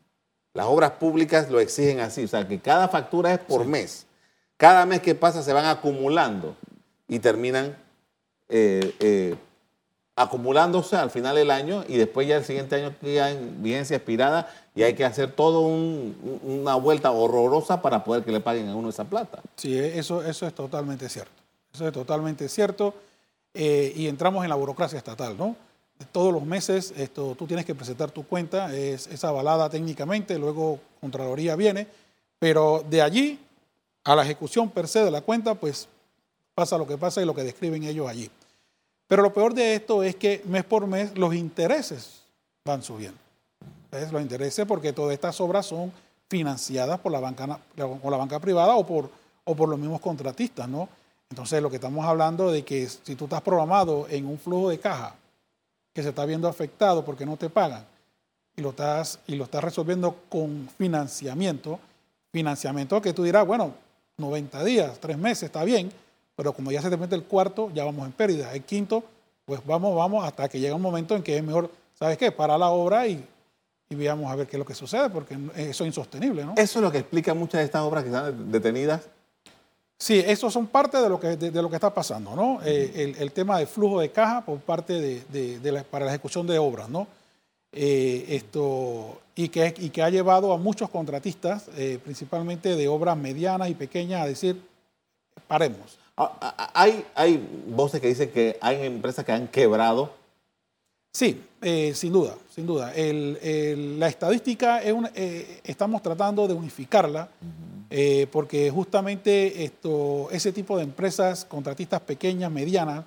Las 0.55 0.67
obras 0.67 0.93
públicas 0.93 1.51
lo 1.51 1.59
exigen 1.61 2.01
así, 2.01 2.25
o 2.25 2.29
sea 2.29 2.47
que 2.47 2.61
cada 2.61 2.89
factura 2.89 3.35
es 3.35 3.41
por 3.41 3.63
sí. 3.63 3.69
mes. 3.69 4.07
Cada 4.57 4.87
mes 4.87 5.01
que 5.01 5.15
pasa 5.15 5.43
se 5.43 5.53
van 5.53 5.67
acumulando 5.67 6.57
y 7.09 7.19
terminan 7.19 7.77
eh, 8.49 8.95
eh, 9.01 9.35
acumulándose 10.17 10.97
al 10.97 11.11
final 11.11 11.37
del 11.37 11.51
año 11.51 11.85
y 11.87 11.99
después 11.99 12.27
ya 12.27 12.37
el 12.37 12.45
siguiente 12.45 12.75
año 12.75 12.95
queda 12.99 13.31
en 13.31 13.63
vigencia 13.63 13.97
expirada 13.97 14.51
y 14.75 14.83
hay 14.83 14.95
que 14.95 15.05
hacer 15.05 15.33
todo 15.33 15.61
un, 15.61 16.41
una 16.43 16.75
vuelta 16.75 17.11
horrorosa 17.11 17.83
para 17.83 18.03
poder 18.03 18.25
que 18.25 18.33
le 18.33 18.41
paguen 18.41 18.69
a 18.69 18.75
uno 18.75 18.89
esa 18.89 19.05
plata. 19.05 19.43
Sí, 19.57 19.79
eso, 19.79 20.23
eso 20.23 20.47
es 20.47 20.55
totalmente 20.55 21.09
cierto. 21.11 21.33
Eso 21.73 21.87
es 21.87 21.93
totalmente 21.93 22.49
cierto. 22.49 22.95
Eh, 23.53 23.93
y 23.95 24.09
entramos 24.09 24.43
en 24.43 24.49
la 24.49 24.57
burocracia 24.57 24.97
estatal, 24.97 25.37
¿no? 25.37 25.55
Todos 26.13 26.33
los 26.33 26.45
meses 26.45 26.95
esto, 26.97 27.35
tú 27.39 27.47
tienes 27.47 27.65
que 27.65 27.75
presentar 27.75 28.11
tu 28.11 28.27
cuenta, 28.27 28.75
es, 28.75 29.07
es 29.07 29.25
avalada 29.25 29.69
técnicamente, 29.71 30.39
luego 30.39 30.79
Contraloría 31.01 31.57
viene, 31.57 31.87
pero 32.39 32.85
de 32.89 33.01
allí 33.01 33.39
a 34.05 34.15
la 34.15 34.23
ejecución 34.23 34.71
per 34.71 34.89
se 34.89 35.05
de 35.05 35.11
la 35.11 35.21
cuenta, 35.21 35.55
pues 35.55 35.89
pasa 36.55 36.77
lo 36.79 36.87
que 36.87 36.99
pasa 36.99 37.23
y 37.23 37.25
lo 37.25 37.35
que 37.35 37.45
describen 37.45 37.85
ellos 37.85 38.09
allí. 38.09 38.31
Pero 39.09 39.23
lo 39.23 39.33
peor 39.33 39.55
de 39.55 39.75
esto 39.75 40.03
es 40.03 40.17
que 40.17 40.43
mes 40.47 40.65
por 40.65 40.87
mes 40.87 41.17
los 41.17 41.35
intereses 41.35 42.23
van 42.65 42.83
subiendo. 42.83 43.19
Los 43.91 44.21
intereses 44.21 44.67
porque 44.67 44.93
todas 44.93 45.15
estas 45.15 45.41
obras 45.41 45.67
son 45.67 45.93
financiadas 46.29 46.99
por 47.01 47.13
la 47.13 47.21
banca, 47.21 47.61
por 47.77 48.11
la 48.11 48.19
banca 48.19 48.41
privada 48.41 48.75
o 48.75 48.85
por, 48.85 49.11
o 49.45 49.55
por 49.55 49.69
los 49.69 49.79
mismos 49.79 50.01
contratistas, 50.01 50.69
¿no? 50.69 50.89
Entonces 51.31 51.63
lo 51.63 51.71
que 51.71 51.77
estamos 51.77 52.05
hablando 52.05 52.51
de 52.51 52.65
que 52.65 52.89
si 52.89 53.15
tú 53.15 53.25
estás 53.25 53.43
programado 53.43 54.07
en 54.09 54.27
un 54.27 54.39
flujo 54.39 54.69
de 54.69 54.79
caja 54.79 55.15
que 55.93 56.03
se 56.03 56.11
está 56.11 56.25
viendo 56.25 56.49
afectado 56.49 57.05
porque 57.05 57.25
no 57.25 57.37
te 57.37 57.49
pagan 57.49 57.85
y 58.57 58.63
lo 58.63 58.71
estás, 58.71 59.19
y 59.27 59.37
lo 59.37 59.45
estás 59.45 59.63
resolviendo 59.63 60.17
con 60.29 60.69
financiamiento, 60.77 61.79
financiamiento 62.33 63.01
que 63.01 63.13
tú 63.13 63.23
dirás, 63.23 63.47
bueno, 63.47 63.73
90 64.19 64.65
días, 64.65 64.99
3 65.01 65.19
meses, 65.19 65.45
está 65.45 65.65
bien, 65.65 65.91
pero 66.37 66.53
como 66.53 66.71
ya 66.71 66.83
se 66.83 66.91
te 66.91 66.97
mete 66.97 67.15
el 67.15 67.25
cuarto, 67.25 67.71
ya 67.75 67.85
vamos 67.85 68.07
en 68.07 68.13
pérdida. 68.13 68.53
El 68.53 68.63
quinto, 68.63 69.03
pues 69.45 69.61
vamos, 69.67 69.97
vamos 69.97 70.25
hasta 70.25 70.49
que 70.49 70.61
llega 70.61 70.75
un 70.75 70.83
momento 70.83 71.17
en 71.17 71.23
que 71.23 71.37
es 71.37 71.43
mejor, 71.43 71.71
¿sabes 71.99 72.19
qué? 72.19 72.31
Para 72.31 72.57
la 72.59 72.69
obra 72.69 73.09
y, 73.09 73.25
y 73.89 73.95
veamos 73.95 74.31
a 74.31 74.37
ver 74.37 74.47
qué 74.47 74.57
es 74.57 74.59
lo 74.59 74.67
que 74.67 74.75
sucede, 74.75 75.09
porque 75.11 75.37
eso 75.57 75.85
es 75.85 75.89
insostenible, 75.89 76.45
¿no? 76.45 76.55
Eso 76.57 76.79
es 76.79 76.83
lo 76.83 76.93
que 76.93 76.99
explica 76.99 77.35
muchas 77.35 77.61
de 77.61 77.65
estas 77.65 77.83
obras 77.83 78.05
que 78.05 78.11
están 78.11 78.53
detenidas. 78.53 79.09
Sí, 79.99 80.23
eso 80.27 80.51
son 80.51 80.67
parte 80.67 80.99
de 80.99 81.09
lo 81.09 81.19
que, 81.19 81.37
de, 81.39 81.51
de 81.51 81.63
lo 81.63 81.71
que 81.71 81.77
está 81.77 81.93
pasando, 81.93 82.37
¿no? 82.37 82.55
Uh 82.55 82.59
-huh. 82.59 82.67
eh, 82.67 82.93
el, 82.97 83.23
el, 83.23 83.33
tema 83.33 83.59
de 83.59 83.67
flujo 83.67 83.99
de 84.01 84.11
caja 84.11 84.45
por 84.45 84.59
parte 84.59 84.93
de, 84.93 85.23
de, 85.31 85.59
de 85.59 85.73
la, 85.73 85.85
para 85.85 86.05
la 86.05 86.11
ejecución 86.11 86.47
de 86.47 86.59
obras, 86.59 86.91
¿no? 86.91 87.07
Eh, 87.73 88.27
esto, 88.29 89.21
y, 89.35 89.49
que, 89.49 89.75
y 89.79 89.91
que 89.91 90.03
ha 90.03 90.11
llevado 90.11 90.53
a 90.53 90.59
muchos 90.59 90.91
contratistas, 90.91 91.69
eh, 91.77 91.99
principalmente 92.03 92.77
de 92.77 92.89
obras 92.89 93.17
medianas 93.17 93.71
y 93.71 93.75
pequeñas, 93.75 94.23
a 94.23 94.27
decir, 94.27 94.61
paremos. 95.47 95.99
Ah, 96.19 96.71
hay, 96.73 97.05
hay 97.15 97.47
voces 97.69 98.01
que 98.01 98.09
dicen 98.09 98.31
que 98.31 98.57
hay 98.61 98.87
empresas 98.87 99.25
que 99.25 99.33
han 99.33 99.49
quebrado. 99.49 100.13
Sí, 101.13 101.43
eh, 101.63 101.93
sin 101.95 102.13
duda, 102.13 102.37
sin 102.55 102.67
duda. 102.67 102.95
El, 102.95 103.39
el, 103.43 104.01
la 104.01 104.09
estadística 104.09 104.83
es 104.83 104.93
una, 104.93 105.11
eh, 105.15 105.61
estamos 105.65 106.03
tratando 106.03 106.47
de 106.49 106.55
unificarla 106.55 107.29
uh 107.41 107.45
-huh. 107.45 107.87
eh, 107.91 108.27
porque 108.31 108.71
justamente 108.71 109.65
esto, 109.65 110.29
ese 110.31 110.53
tipo 110.53 110.77
de 110.77 110.85
empresas, 110.85 111.45
contratistas 111.45 112.01
pequeñas, 112.01 112.51
medianas, 112.51 113.05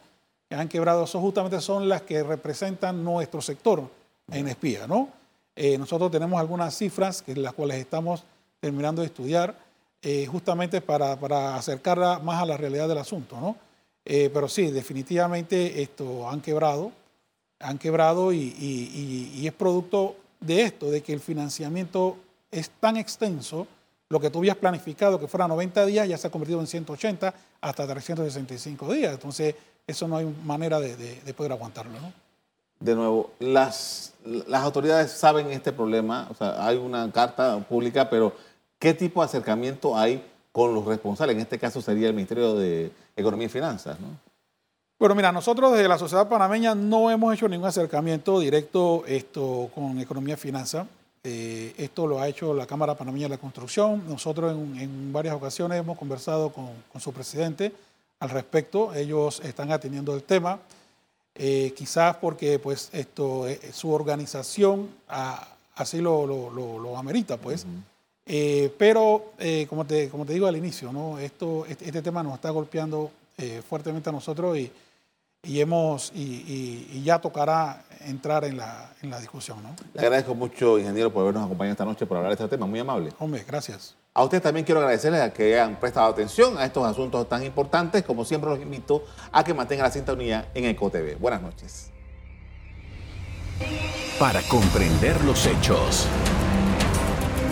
que 0.47 0.55
han 0.55 0.67
quebrado, 0.67 1.05
son 1.05 1.21
justamente 1.21 1.61
son 1.61 1.87
las 1.87 2.01
que 2.03 2.23
representan 2.23 3.03
nuestro 3.03 3.41
sector 3.41 3.79
uh 3.79 3.83
-huh. 3.83 4.35
en 4.37 4.47
espía, 4.47 4.87
¿no? 4.87 5.09
Nosotros 5.77 6.09
tenemos 6.09 6.39
algunas 6.39 6.73
cifras 6.77 7.21
que 7.21 7.35
las 7.35 7.51
cuales 7.51 7.79
estamos 7.79 8.23
terminando 8.61 9.01
de 9.01 9.07
estudiar 9.07 9.53
eh, 10.01 10.25
justamente 10.27 10.81
para, 10.81 11.19
para, 11.19 11.55
acercarla 11.55 12.19
más 12.19 12.41
a 12.41 12.45
la 12.45 12.57
realidad 12.57 12.87
del 12.87 12.99
asunto, 12.99 13.39
¿no? 13.39 13.57
Eh, 14.05 14.29
pero 14.33 14.47
sí, 14.47 14.71
definitivamente 14.71 15.81
esto 15.81 16.29
han 16.29 16.41
quebrado, 16.41 16.91
han 17.59 17.77
quebrado 17.77 18.31
y, 18.31 18.37
y, 18.39 19.45
es 19.45 19.53
producto 19.53 20.15
de 20.39 20.61
esto, 20.61 20.89
de 20.89 21.01
que 21.01 21.11
el 21.11 21.19
financiamiento 21.19 22.17
es 22.49 22.69
tan 22.79 22.95
extenso, 22.95 23.67
lo 24.07 24.19
que 24.19 24.29
tú 24.29 24.39
habías 24.39 24.55
planificado 24.55 25.19
que 25.19 25.27
fuera 25.27 25.47
90 25.47 25.85
días 25.85 26.07
ya 26.07 26.17
se 26.17 26.27
ha 26.27 26.31
convertido 26.31 26.61
en 26.61 26.67
180 26.67 27.33
hasta 27.61 27.87
365 27.87 28.93
días. 28.93 29.13
Entonces, 29.13 29.53
eso 29.85 30.07
no 30.07 30.17
hay 30.17 30.25
manera 30.43 30.79
de, 30.79 30.95
de, 30.95 31.21
de 31.21 31.33
poder 31.33 31.51
aguantarlo, 31.51 31.99
¿no? 31.99 32.11
De 32.79 32.95
nuevo, 32.95 33.31
las, 33.39 34.13
las 34.23 34.63
autoridades 34.63 35.11
saben 35.11 35.51
este 35.51 35.73
problema, 35.73 36.27
o 36.31 36.33
sea, 36.33 36.65
hay 36.65 36.77
una 36.77 37.11
carta 37.11 37.59
pública, 37.59 38.09
pero 38.09 38.33
¿Qué 38.79 38.93
tipo 38.93 39.19
de 39.21 39.25
acercamiento 39.25 39.97
hay 39.97 40.23
con 40.53 40.73
los 40.73 40.85
responsables? 40.85 41.35
En 41.35 41.41
este 41.41 41.59
caso 41.59 41.81
sería 41.81 42.07
el 42.07 42.13
Ministerio 42.13 42.55
de 42.55 42.91
Economía 43.15 43.47
y 43.47 43.49
Finanzas, 43.49 43.99
¿no? 43.99 44.07
Bueno, 44.97 45.15
mira, 45.15 45.31
nosotros 45.31 45.71
desde 45.73 45.87
la 45.87 45.97
sociedad 45.97 46.27
panameña 46.27 46.75
no 46.75 47.09
hemos 47.09 47.33
hecho 47.33 47.47
ningún 47.47 47.67
acercamiento 47.67 48.39
directo 48.39 49.03
esto, 49.05 49.69
con 49.73 49.97
Economía 49.99 50.33
y 50.33 50.37
Finanzas. 50.37 50.87
Eh, 51.23 51.73
esto 51.77 52.07
lo 52.07 52.19
ha 52.19 52.27
hecho 52.27 52.53
la 52.53 52.65
Cámara 52.65 52.95
Panameña 52.95 53.25
de 53.25 53.29
la 53.29 53.37
Construcción. 53.37 54.03
Nosotros 54.07 54.53
en, 54.53 54.77
en 54.77 55.13
varias 55.13 55.35
ocasiones 55.35 55.79
hemos 55.79 55.97
conversado 55.97 56.49
con, 56.49 56.69
con, 56.91 56.99
su 56.99 57.13
presidente 57.13 57.73
al 58.19 58.29
respecto. 58.29 58.93
Ellos 58.93 59.41
están 59.41 59.71
atendiendo 59.71 60.13
el 60.15 60.23
tema. 60.23 60.59
Eh, 61.35 61.73
quizás 61.77 62.17
porque 62.17 62.59
pues, 62.59 62.89
esto, 62.91 63.47
eh, 63.47 63.59
su 63.71 63.93
organización 63.93 64.89
a, 65.07 65.47
así 65.75 66.01
lo, 66.01 66.25
lo, 66.27 66.49
lo, 66.49 66.79
lo, 66.79 66.97
amerita, 66.97 67.37
pues. 67.37 67.63
Uh 67.63 67.67
-huh. 67.67 67.98
Eh, 68.31 68.71
pero, 68.77 69.33
eh, 69.39 69.65
como, 69.67 69.85
te, 69.85 70.07
como 70.07 70.23
te 70.23 70.33
digo 70.33 70.45
al 70.45 70.55
inicio, 70.55 70.93
¿no? 70.93 71.17
Esto, 71.17 71.65
este, 71.67 71.85
este 71.85 72.03
tema 72.03 72.21
nos 72.21 72.35
está 72.35 72.51
golpeando 72.51 73.09
eh, 73.39 73.63
fuertemente 73.67 74.07
a 74.07 74.11
nosotros 74.11 74.55
y, 74.55 74.71
y, 75.41 75.59
hemos, 75.59 76.11
y, 76.13 77.01
ya 77.03 77.17
tocará 77.17 77.83
entrar 78.05 78.45
en 78.45 78.57
la, 78.57 78.93
en 79.01 79.09
la 79.09 79.19
discusión. 79.19 79.63
¿no? 79.63 79.75
Le 79.95 80.01
agradezco 80.01 80.35
mucho, 80.35 80.77
ingeniero, 80.77 81.11
por 81.11 81.23
habernos 81.23 81.43
acompañado 81.43 81.71
esta 81.71 81.85
noche 81.85 82.05
por 82.05 82.17
hablar 82.17 82.37
de 82.37 82.43
este 82.43 82.55
tema. 82.55 82.67
Muy 82.67 82.79
amable. 82.79 83.11
Hombre, 83.17 83.43
gracias. 83.47 83.95
A 84.13 84.23
ustedes 84.23 84.43
también 84.43 84.63
quiero 84.63 84.79
agradecerles 84.79 85.21
a 85.21 85.33
que 85.33 85.55
hayan 85.55 85.79
prestado 85.79 86.05
atención 86.05 86.55
a 86.59 86.65
estos 86.65 86.85
asuntos 86.85 87.27
tan 87.27 87.43
importantes. 87.43 88.03
Como 88.03 88.25
siempre, 88.25 88.51
los 88.51 88.61
invito 88.61 89.05
a 89.31 89.43
que 89.43 89.55
mantengan 89.55 89.85
la 89.85 89.91
sintonía 89.91 90.51
en 90.53 90.65
EcoTV. 90.65 91.17
Buenas 91.17 91.41
noches. 91.41 91.89
Para 94.19 94.43
comprender 94.43 95.19
los 95.23 95.47
hechos. 95.47 96.07